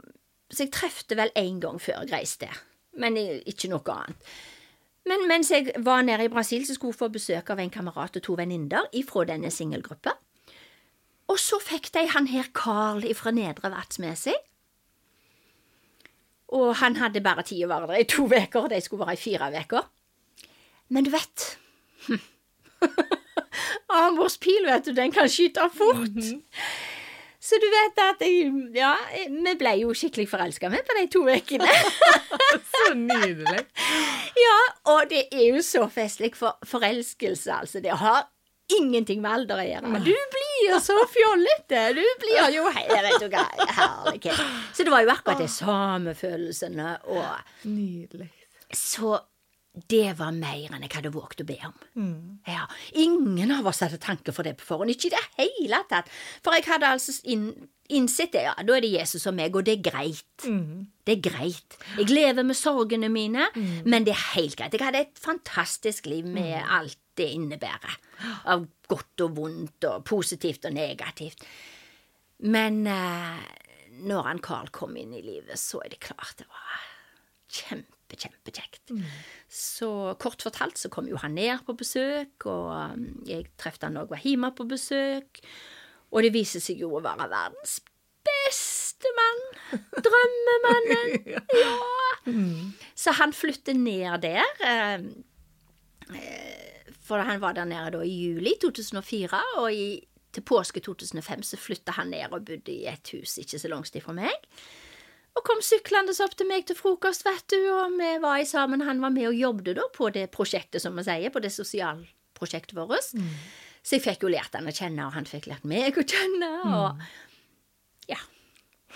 Så 0.49 0.63
jeg 0.63 0.71
trefte 0.71 1.17
vel 1.17 1.33
én 1.37 1.59
gang 1.61 1.77
før 1.81 1.99
jeg 1.99 2.13
reiste, 2.13 2.47
men 2.97 3.17
ikke 3.19 3.69
noe 3.69 3.93
annet. 3.93 4.31
Men 5.09 5.27
mens 5.29 5.51
jeg 5.53 5.75
var 5.85 6.01
nede 6.01 6.25
i 6.25 6.31
Brasil, 6.31 6.65
så 6.65 6.73
skulle 6.73 6.95
jeg 6.95 6.99
få 6.99 7.09
besøk 7.13 7.51
av 7.53 7.61
en 7.61 7.69
kamerat 7.69 8.17
og 8.17 8.23
to 8.25 8.33
venninner 8.37 8.87
ifra 8.97 9.27
denne 9.29 9.51
singelgruppa. 9.53 10.15
Og 11.29 11.37
så 11.37 11.59
fikk 11.61 11.91
de 11.93 12.07
han 12.15 12.31
her 12.31 12.49
Carl 12.57 13.05
ifra 13.05 13.33
Nedre 13.35 13.69
Vats 13.73 14.01
med 14.01 14.17
seg. 14.17 14.37
Og 16.57 16.73
han 16.81 16.97
hadde 16.97 17.21
bare 17.21 17.45
tid 17.45 17.67
å 17.67 17.69
være 17.69 17.91
der 17.91 18.01
i 18.01 18.09
to 18.09 18.25
uker, 18.25 18.63
og 18.63 18.71
de 18.73 18.81
skulle 18.81 19.05
være 19.05 19.17
i 19.17 19.21
fire 19.21 19.51
uker. 19.53 19.89
Men 20.89 21.05
du 21.05 21.13
vet 21.13 21.51
Amors 23.99 24.37
pil, 24.37 24.65
vet 24.67 24.85
du, 24.85 24.93
den 24.97 25.11
kan 25.11 25.29
skyte 25.31 25.65
fort. 25.73 26.19
Så 27.39 27.57
du 27.57 27.65
vet 27.71 28.01
at 28.03 28.19
jeg, 28.21 28.49
Ja, 28.75 28.91
vi 29.31 29.53
ble 29.57 29.71
jo 29.81 29.93
skikkelig 29.97 30.27
forelska 30.29 30.69
med 30.69 30.83
på 30.85 30.97
de 30.97 31.05
to 31.13 31.21
ukene. 31.25 31.69
Så 32.73 32.91
nydelig. 32.99 33.63
ja, 34.45 34.57
og 34.93 35.07
det 35.11 35.23
er 35.31 35.45
jo 35.55 35.61
så 35.65 35.85
festlig, 35.91 36.33
for 36.37 36.57
forelskelse, 36.67 37.51
altså. 37.61 37.81
Det 37.83 37.95
har 38.01 38.27
ingenting 38.77 39.21
med 39.23 39.31
alder 39.33 39.61
å 39.63 39.65
gjøre. 39.65 40.01
Du 40.05 40.13
blir 40.35 40.75
så 40.85 40.95
fjollete. 41.09 41.79
Du 41.97 42.03
blir 42.21 42.51
jo 42.53 42.67
he- 42.75 42.85
vet 43.07 43.23
du 43.23 43.27
hva, 43.33 43.45
herlighet. 43.65 44.43
Så 44.77 44.85
det 44.85 44.93
var 44.93 45.01
jo 45.07 45.09
akkurat 45.15 45.41
de 45.41 45.47
samme 45.49 46.13
følelsene, 46.17 46.91
og 47.09 47.65
Nydelig. 47.65 48.29
Så 48.75 49.15
det 49.89 50.15
var 50.17 50.31
mer 50.35 50.71
enn 50.73 50.81
jeg 50.83 50.91
hadde 50.95 51.11
våget 51.13 51.43
å 51.43 51.47
be 51.47 51.57
om. 51.67 51.75
Ja, 52.49 52.63
Ingen 52.99 53.51
av 53.53 53.67
oss 53.69 53.83
hadde 53.85 53.99
tanke 54.01 54.33
for 54.35 54.43
det 54.43 54.55
på 54.59 54.65
forhånd. 54.65 54.89
Ikke 54.91 55.07
i 55.11 55.13
det 55.13 55.21
hele 55.37 55.83
tatt. 55.91 56.09
For 56.43 56.57
jeg 56.57 56.65
hadde 56.67 56.89
altså 56.89 57.13
inn, 57.29 57.45
innsett 57.93 58.33
det, 58.33 58.41
ja, 58.47 58.55
da 58.65 58.75
er 58.75 58.81
det 58.83 58.89
Jesus 58.95 59.27
og 59.29 59.37
meg, 59.37 59.55
og 59.55 59.67
det 59.69 59.77
er 59.77 59.83
greit. 59.91 60.47
Det 61.05 61.15
er 61.15 61.21
greit. 61.29 61.77
Jeg 61.99 62.09
lever 62.09 62.43
med 62.49 62.57
sorgene 62.57 63.11
mine, 63.13 63.45
men 63.85 64.07
det 64.07 64.15
er 64.15 64.25
helt 64.33 64.57
greit. 64.59 64.73
Jeg 64.73 64.83
hadde 64.87 65.03
et 65.05 65.21
fantastisk 65.21 66.09
liv 66.09 66.25
med 66.27 66.57
alt 66.65 66.97
det 67.19 67.29
innebærer. 67.35 67.95
Av 68.49 68.65
godt 68.89 69.21
og 69.27 69.37
vondt, 69.37 69.85
og 69.85 70.03
positivt 70.09 70.65
og 70.65 70.73
negativt. 70.75 71.45
Men 72.39 72.85
eh, 72.87 73.39
når 74.07 74.27
han 74.31 74.39
Carl 74.43 74.69
kom 74.71 74.97
inn 74.97 75.13
i 75.13 75.21
livet, 75.21 75.59
så 75.59 75.81
er 75.85 75.93
det 75.93 75.99
klart 76.03 76.37
det 76.39 76.47
var 76.49 76.83
kjempe, 77.51 77.98
kjempekjekt. 78.17 78.93
Så 79.49 80.15
kort 80.21 80.41
fortalt 80.41 80.77
så 80.81 80.89
kom 80.89 81.07
jo 81.09 81.19
han 81.21 81.35
ned 81.37 81.61
på 81.67 81.75
besøk, 81.77 82.45
og 82.49 82.71
um, 82.95 83.05
jeg 83.27 83.45
traff 83.59 83.77
han 83.83 83.99
òg 84.01 84.09
var 84.09 84.23
hjemme 84.25 84.49
på 84.57 84.65
besøk. 84.69 85.41
Og 86.09 86.23
det 86.25 86.33
viser 86.33 86.63
seg 86.63 86.81
jo 86.81 86.95
å 86.97 87.03
være 87.05 87.27
verdens 87.29 87.79
beste 88.25 89.11
mann. 89.17 89.43
Drømmemannen. 90.05 91.17
Ja. 91.59 91.75
Så 92.99 93.13
han 93.17 93.31
flytter 93.33 93.73
ned 93.73 94.21
der. 94.21 94.45
eh, 94.61 94.99
eh, 96.13 96.91
For 97.01 97.17
han 97.25 97.41
var 97.41 97.55
der 97.57 97.65
nede 97.65 97.95
da 97.95 98.01
i 98.05 98.11
juli 98.27 98.53
2004, 98.61 99.39
og 99.57 99.73
i, 99.73 99.87
til 100.35 100.43
påske 100.45 100.79
2005 100.85 101.41
så 101.47 101.57
flytta 101.57 101.95
han 101.97 102.11
ned 102.13 102.27
og 102.35 102.45
bodde 102.45 102.69
i 102.73 102.83
et 102.91 103.13
hus 103.15 103.37
ikke 103.41 103.57
så 103.61 103.71
langt 103.71 103.95
ifra 103.97 104.13
meg. 104.13 104.35
Og 105.39 105.45
kom 105.47 105.61
syklende 105.63 106.11
opp 106.25 106.33
til 106.35 106.49
meg 106.49 106.65
til 106.67 106.75
frokost, 106.75 107.23
vet 107.23 107.45
du, 107.53 107.59
og 107.71 107.93
vi 107.95 108.09
var 108.19 108.41
i 108.41 108.47
sammen. 108.47 108.83
Han 108.83 108.99
var 108.99 109.13
med 109.15 109.29
og 109.29 109.37
jobbet 109.39 109.77
da 109.77 109.85
på 109.95 110.09
det 110.11 110.25
prosjektet, 110.35 110.81
som 110.83 110.97
vi 110.99 111.05
sier, 111.07 111.31
på 111.31 111.39
det 111.39 111.53
sosialprosjektet 111.55 112.75
vårt. 112.75 113.13
Så 113.79 113.95
jeg 113.95 114.03
fikk 114.03 114.25
jo 114.25 114.33
lært 114.33 114.57
han 114.57 114.67
å 114.67 114.73
kjenne, 114.75 115.05
og 115.07 115.15
han 115.15 115.29
fikk 115.29 115.47
lært 115.47 115.63
meg 115.69 115.95
å 115.95 116.03
kjenne, 116.03 116.49
og 116.67 117.07
ja. 118.11 118.19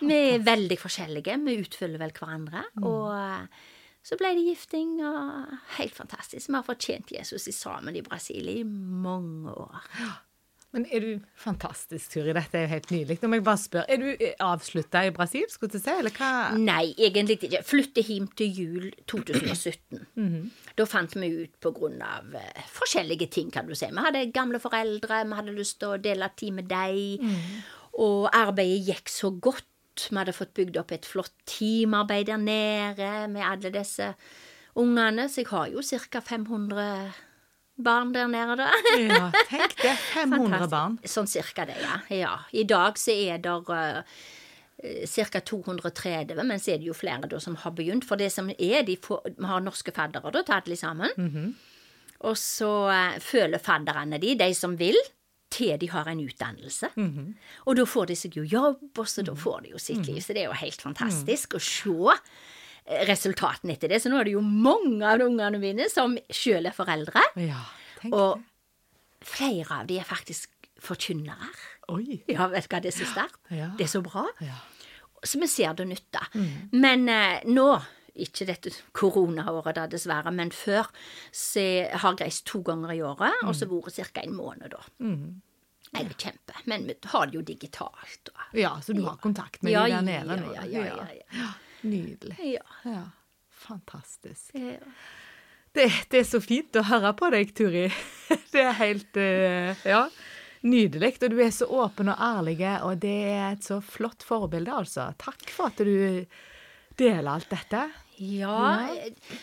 Vi 0.02 0.18
er 0.34 0.44
veldig 0.44 0.76
forskjellige, 0.82 1.38
vi 1.46 1.56
utfyller 1.62 2.02
vel 2.02 2.12
hverandre, 2.18 2.66
og 2.82 3.14
eh, 3.14 3.64
så 4.04 4.18
ble 4.20 4.34
det 4.36 4.48
gifting, 4.50 4.98
og 5.06 5.54
helt 5.78 5.96
fantastisk. 5.96 6.50
Vi 6.50 6.58
har 6.58 6.66
fortjent 6.68 7.14
Jesus 7.14 7.48
i 7.48 7.56
sammen 7.56 7.96
i 7.96 8.04
Brasil 8.04 8.50
i 8.52 8.64
mange 8.68 9.54
år. 9.54 9.86
Men 10.74 10.88
er 10.90 11.04
du 11.04 11.10
Fantastisk, 11.38 12.16
Turi. 12.16 12.34
Dette 12.34 12.58
er 12.58 12.64
jo 12.66 12.72
helt 12.72 12.92
nydelig. 12.92 13.18
Nå 13.22 13.30
må 13.30 13.38
jeg 13.38 13.46
bare 13.46 13.62
spørre, 13.62 13.86
er 13.94 14.00
du 14.02 14.24
avslutta 14.42 15.04
i 15.06 15.12
Brasil, 15.14 15.44
skulle 15.52 15.76
du 15.76 15.78
si, 15.78 15.92
eller 15.94 16.14
hva? 16.18 16.30
Nei, 16.58 16.96
egentlig 16.98 17.38
ikke. 17.46 17.62
Flytte 17.68 18.02
hjem 18.08 18.26
til 18.40 18.58
jul 18.58 18.88
2017. 19.12 20.02
Da 20.80 20.88
fant 20.90 21.14
vi 21.20 21.30
ut 21.44 21.54
på 21.62 21.72
grunn 21.78 22.02
av 22.02 22.34
eh, 22.40 22.64
forskjellige 22.74 23.28
ting, 23.36 23.52
kan 23.54 23.70
du 23.70 23.76
si. 23.78 23.86
Vi 23.94 24.06
hadde 24.08 24.26
gamle 24.34 24.62
foreldre, 24.64 25.22
vi 25.30 25.38
hadde 25.38 25.54
lyst 25.60 25.78
til 25.84 25.94
å 25.94 26.00
dele 26.02 26.32
tid 26.40 26.58
med 26.58 26.72
dem. 26.72 27.30
Og 28.02 28.26
arbeidet 28.34 28.88
gikk 28.90 29.14
så 29.14 29.30
godt. 29.38 29.70
Vi 30.10 30.18
hadde 30.18 30.34
fått 30.34 30.56
bygd 30.58 30.80
opp 30.82 30.92
et 30.96 31.06
flott 31.06 31.36
teamarbeid 31.46 32.32
der 32.32 32.42
nede 32.42 33.12
med 33.30 33.46
alle 33.46 33.70
disse 33.76 34.16
ungene. 34.74 35.28
Så 35.30 35.44
jeg 35.44 35.52
har 35.52 35.70
jo 35.70 35.86
ca. 36.10 36.24
500 36.34 37.14
barn 37.76 38.14
der 38.14 38.28
nede, 38.28 38.58
da. 38.60 38.70
Ja, 39.00 39.32
tenk 39.50 39.76
det. 39.82 39.96
500 40.14 40.38
Fantastisk. 40.38 40.72
barn. 40.72 40.98
Sånn 41.16 41.30
cirka 41.32 41.66
det, 41.70 41.78
ja. 41.82 41.98
ja. 42.14 42.34
I 42.52 42.66
dag 42.70 43.00
så 43.02 43.16
er 43.16 43.42
det 43.44 43.54
uh, 43.54 44.04
ca. 45.10 45.42
230, 45.42 46.44
men 46.44 46.62
så 46.62 46.76
er 46.76 46.82
det 46.82 46.90
jo 46.92 46.98
flere 46.98 47.30
da 47.32 47.40
som 47.42 47.58
har 47.64 47.74
begynt. 47.76 48.06
For 48.08 48.20
det 48.20 48.32
som 48.34 48.52
er, 48.54 48.84
de 48.88 48.98
får, 49.02 49.34
vi 49.38 49.50
har 49.50 49.64
norske 49.66 49.94
faddere 49.96 50.32
da, 50.34 50.44
tatt 50.46 50.70
alle 50.70 50.80
sammen. 50.80 51.18
Og 52.24 52.38
så 52.40 52.72
uh, 52.92 53.20
føler 53.24 53.60
fadderne 53.64 54.22
de, 54.22 54.36
de 54.40 54.54
som 54.58 54.78
vil, 54.80 55.00
til 55.54 55.76
de 55.78 55.90
har 55.92 56.08
en 56.10 56.22
utdannelse. 56.24 56.88
Og 57.70 57.76
da 57.78 57.84
får 57.86 58.08
de 58.10 58.16
seg 58.18 58.38
jo 58.40 58.44
jobb, 58.48 58.88
og 58.98 59.06
så 59.10 59.22
da 59.22 59.36
får 59.38 59.66
de 59.66 59.74
jo 59.76 59.82
sitt 59.82 60.08
liv. 60.10 60.18
Så 60.26 60.34
det 60.34 60.42
er 60.46 60.50
jo 60.50 60.58
helt 60.58 60.82
fantastisk 60.82 61.54
å 61.54 61.62
se 61.62 62.16
resultatene 63.08 63.74
etter 63.78 63.92
det. 63.94 64.02
Så 64.04 64.10
nå 64.12 64.20
er 64.20 64.28
det 64.28 64.34
jo 64.36 64.42
mange 64.44 65.06
av 65.08 65.20
de 65.22 65.28
ungene 65.30 65.60
mine 65.62 65.88
som 65.92 66.18
sjøl 66.34 66.68
er 66.70 66.76
foreldre. 66.76 67.24
Ja, 67.40 67.62
Og 68.12 68.42
flere 69.24 69.80
av 69.82 69.88
de 69.88 70.00
er 70.02 70.08
faktisk 70.08 70.50
forkynnere. 70.84 71.48
Oi. 71.94 72.22
Ja, 72.28 72.50
vet 72.52 72.68
du 72.68 72.74
hva, 72.76 72.82
det 72.84 72.92
er 72.92 72.98
så 72.98 73.08
sterkt. 73.08 73.40
Ja. 73.56 73.70
Det 73.80 73.86
er 73.88 73.92
så 73.94 74.02
bra. 74.04 74.26
Ja. 74.44 74.58
Så 75.24 75.40
vi 75.40 75.48
ser 75.48 75.76
det 75.80 75.86
nytta. 75.88 76.26
Men 76.76 77.08
eh, 77.12 77.46
nå, 77.48 77.70
ikke 78.20 78.46
dette 78.50 78.74
koronaåret 78.96 79.78
da, 79.80 79.86
dessverre, 79.88 80.32
men 80.36 80.52
før, 80.52 80.90
så 81.32 81.64
jeg 81.64 82.02
har 82.04 82.20
reist 82.20 82.44
to 82.52 82.60
ganger 82.68 82.92
i 82.98 83.00
året, 83.08 83.40
og 83.48 83.56
så 83.56 83.70
vært 83.72 83.96
ca. 84.12 84.22
en 84.26 84.36
måned 84.36 84.76
da. 84.76 84.84
Det 85.94 86.02
er 86.02 86.14
kjempe. 86.20 86.56
Men 86.68 86.88
vi 86.90 86.96
har 87.14 87.28
det 87.32 87.38
jo 87.40 87.42
digitalt. 87.48 88.32
Og, 88.34 88.60
ja, 88.60 88.76
så 88.84 88.96
du 88.98 89.04
har 89.08 89.16
kontakt 89.24 89.64
med 89.64 89.72
Ja, 89.76 89.86
de 89.88 89.96
der 89.96 90.02
nede 90.10 90.38
nå? 90.42 90.52
ja, 90.58 90.64
ja, 90.68 90.84
ja, 90.90 91.08
ja. 91.40 91.52
Nydelig. 91.84 92.38
ja. 92.56 92.64
Ja, 92.88 93.04
fantastisk. 93.64 94.52
ja. 94.56 94.80
Det, 95.74 95.88
det 96.12 96.20
er 96.22 96.28
så 96.30 96.38
fint 96.44 96.76
å 96.78 96.84
høre 96.86 97.14
på 97.18 97.32
deg, 97.34 97.50
Turi. 97.58 97.88
Det 98.54 98.62
er 98.62 98.76
helt 98.78 99.18
eh, 99.18 99.80
Ja. 99.90 100.04
Nydelig. 100.64 101.16
Og 101.26 101.34
du 101.34 101.40
er 101.44 101.50
så 101.52 101.66
åpen 101.66 102.12
og 102.14 102.20
ærlig, 102.24 102.60
og 102.86 103.00
det 103.02 103.16
er 103.34 103.48
et 103.56 103.66
så 103.66 103.80
flott 103.84 104.24
forbilde, 104.24 104.72
altså. 104.72 105.10
Takk 105.20 105.50
for 105.52 105.72
at 105.74 105.82
du 105.84 106.24
deler 106.96 107.32
alt 107.34 107.50
dette. 107.52 107.82
Ja, 108.24 108.88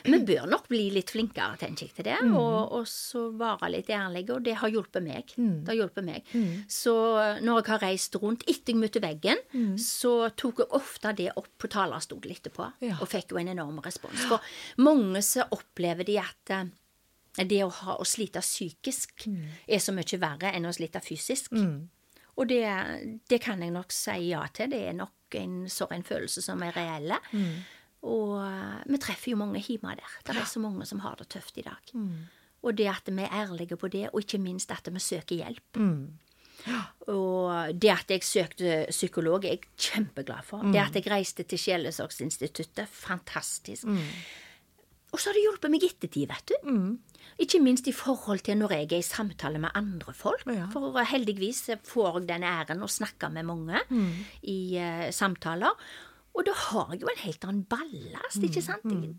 vi 0.04 0.18
bør 0.26 0.46
nok 0.50 0.66
bli 0.70 0.86
litt 0.94 1.10
flinkere, 1.12 1.58
tenker 1.60 1.86
jeg, 1.86 1.94
til 1.98 2.06
det. 2.08 2.16
Og, 2.32 2.72
og 2.80 2.86
så 2.88 3.26
være 3.36 3.70
litt 3.74 3.90
ærlige, 3.92 4.34
og 4.36 4.42
det 4.46 4.54
har 4.62 4.72
hjulpet 4.72 5.02
meg. 5.04 5.34
Det 5.36 5.68
har 5.72 5.78
hjulpet 5.82 6.06
meg. 6.06 6.32
Så 6.70 6.94
når 7.44 7.60
jeg 7.62 7.68
har 7.72 7.82
reist 7.84 8.16
rundt 8.22 8.44
etter 8.48 8.72
jeg 8.74 8.80
møtte 8.80 9.02
veggen, 9.04 9.42
så 9.80 10.14
tok 10.36 10.62
jeg 10.64 10.72
ofte 10.80 11.12
det 11.18 11.30
opp 11.36 11.48
på 11.60 11.68
talerstolen 11.72 12.34
etterpå, 12.36 12.70
Ja. 12.80 12.96
og 13.00 13.08
fikk 13.12 13.32
jo 13.34 13.38
en 13.42 13.48
enorm 13.52 13.80
respons. 13.84 14.24
For 14.30 14.40
mange 14.82 15.22
så 15.26 15.44
opplever 15.50 16.04
de 16.08 16.18
at 16.22 16.50
eh, 16.56 17.44
det 17.46 17.60
å, 17.64 17.70
ha, 17.70 17.94
å 18.00 18.04
slite 18.04 18.40
psykisk 18.42 19.26
er 19.68 19.78
så 19.78 19.92
mye 19.94 20.18
verre 20.20 20.50
enn 20.56 20.66
å 20.66 20.72
slite 20.74 21.00
fysisk. 21.04 21.52
Og 22.40 22.46
det, 22.48 22.64
det 23.28 23.38
kan 23.42 23.60
jeg 23.62 23.72
nok 23.74 23.92
si 23.92 24.14
ja 24.30 24.40
til. 24.54 24.70
Det 24.72 24.80
er 24.88 24.94
nok 24.96 25.36
en 25.36 25.66
sånn 25.70 26.02
følelse 26.06 26.40
som 26.42 26.62
er 26.64 26.72
reelle. 26.74 27.18
Og 28.08 28.38
eh, 28.40 28.80
vi 28.88 29.00
treffer 29.02 29.34
jo 29.34 29.40
mange 29.40 29.60
hjemme 29.60 29.96
der. 29.98 30.18
Det 30.26 30.36
er 30.36 30.48
så 30.48 30.62
mange 30.62 30.86
som 30.88 31.02
har 31.04 31.18
det 31.20 31.28
tøft 31.28 31.58
i 31.60 31.66
dag. 31.66 31.92
Og 32.62 32.76
det 32.76 32.88
at 32.92 33.08
vi 33.08 33.22
er 33.24 33.32
ærlige 33.42 33.76
på 33.80 33.88
det, 33.88 34.10
og 34.12 34.20
ikke 34.20 34.38
minst 34.38 34.70
at 34.72 34.88
vi 34.92 35.00
søker 35.00 35.36
hjelp. 35.36 35.78
Og 37.08 37.72
det 37.80 37.88
at 37.88 38.10
jeg 38.12 38.24
søkte 38.24 38.86
psykolog, 38.90 39.44
er 39.44 39.56
jeg 39.56 39.68
kjempeglad 39.80 40.44
for. 40.44 40.64
Det 40.68 40.80
at 40.82 40.98
jeg 40.98 41.08
reiste 41.10 41.42
til 41.48 41.58
Sjelesorgsinstituttet, 41.58 42.88
fantastisk. 42.88 43.88
Og 45.10 45.18
så 45.18 45.30
har 45.30 45.38
det 45.38 45.42
hjulpet 45.46 45.72
meg 45.72 45.86
ettertid, 45.88 46.28
vet 46.30 46.52
du. 46.52 46.68
Ikke 47.40 47.60
minst 47.64 47.88
i 47.88 47.94
forhold 47.96 48.44
til 48.44 48.58
når 48.60 48.74
jeg 48.76 48.90
er 48.92 49.00
i 49.00 49.06
samtale 49.06 49.58
med 49.62 49.72
andre 49.74 50.12
folk. 50.14 50.44
Ja. 50.46 50.68
For 50.70 51.00
heldigvis 51.10 51.64
får 51.88 52.20
jeg 52.20 52.28
den 52.28 52.44
æren 52.44 52.84
å 52.84 52.90
snakke 52.90 53.30
med 53.32 53.48
mange 53.48 53.80
i 54.42 54.60
uh, 54.76 55.08
samtaler. 55.14 55.72
Og 56.40 56.46
da 56.48 56.54
har 56.56 56.92
jeg 56.94 57.02
jo 57.04 57.10
en 57.12 57.20
helt 57.26 57.44
annen 57.44 57.64
ballast, 57.68 58.40
ikke 58.46 58.62
sant? 58.64 58.84
Mm. 58.88 59.18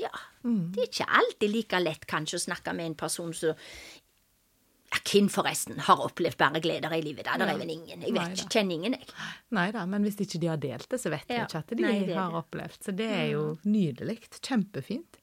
ja. 0.00 0.10
Det 0.42 0.80
er 0.82 0.88
ikke 0.88 1.06
alltid 1.20 1.52
like 1.52 1.78
lett 1.82 2.06
kanskje 2.10 2.40
å 2.40 2.46
snakke 2.48 2.72
med 2.74 2.90
en 2.90 2.96
person 2.98 3.30
som 3.36 3.52
ja, 3.54 4.98
Hvem 5.08 5.28
forresten 5.32 5.78
har 5.86 6.02
opplevd 6.04 6.36
bare 6.40 6.60
gleder 6.64 6.92
i 6.96 7.00
livet? 7.04 7.24
Da? 7.28 7.36
Det 7.40 7.46
er 7.48 7.60
vel 7.60 7.70
ingen. 7.72 8.02
Jeg 8.02 8.12
vet 8.16 8.34
ikke, 8.34 8.50
kjenner 8.58 8.74
ingen, 8.76 8.96
jeg. 8.98 9.14
Nei 9.56 9.66
da, 9.72 9.86
men 9.88 10.04
hvis 10.04 10.18
ikke 10.24 10.40
de 10.42 10.50
har 10.50 10.60
delt 10.60 10.88
det, 10.90 10.98
så 11.00 11.12
vet 11.14 11.28
vi 11.30 11.38
Ja. 11.38 11.46
ikke 11.46 11.62
at 11.62 11.70
de 11.72 11.82
Nei, 11.86 11.94
det 12.10 12.18
har 12.18 12.34
opplevd. 12.42 12.80
Så 12.84 12.96
det 12.98 13.08
er 13.08 13.28
jo 13.32 13.44
nydelig. 13.64 14.18
Kjempefint. 14.42 15.20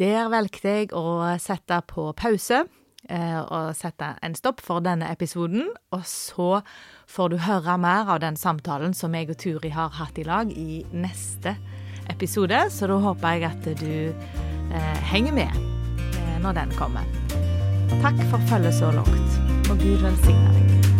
Der 0.00 0.30
valgte 0.32 0.72
jeg 0.80 0.88
å 0.96 1.04
sette 1.38 1.82
på 1.86 2.08
pause 2.16 2.64
og 3.10 3.74
sette 3.76 4.12
en 4.22 4.34
stopp 4.38 4.60
for 4.62 4.84
denne 4.84 5.08
episoden. 5.10 5.66
Og 5.92 6.04
så 6.06 6.62
får 7.10 7.32
du 7.32 7.36
høre 7.44 7.76
mer 7.80 8.10
av 8.14 8.22
den 8.22 8.38
samtalen 8.38 8.94
som 8.94 9.14
jeg 9.18 9.32
og 9.32 9.40
Turi 9.42 9.72
har 9.74 9.90
hatt 9.98 10.20
i 10.22 10.26
lag 10.28 10.52
i 10.54 10.84
neste 10.92 11.56
episode. 12.10 12.70
Så 12.70 12.86
da 12.86 13.00
håper 13.02 13.36
jeg 13.36 13.50
at 13.50 13.68
du 13.80 14.14
eh, 14.72 15.02
henger 15.12 15.32
med 15.32 15.50
eh, 15.50 16.38
når 16.42 16.62
den 16.62 16.78
kommer. 16.78 17.06
Takk 18.02 18.24
for 18.30 18.38
følget 18.50 18.74
så 18.74 18.90
langt, 18.90 19.38
og 19.70 19.78
Gud 19.78 20.00
velsigne 20.02 20.56
deg. 20.56 20.91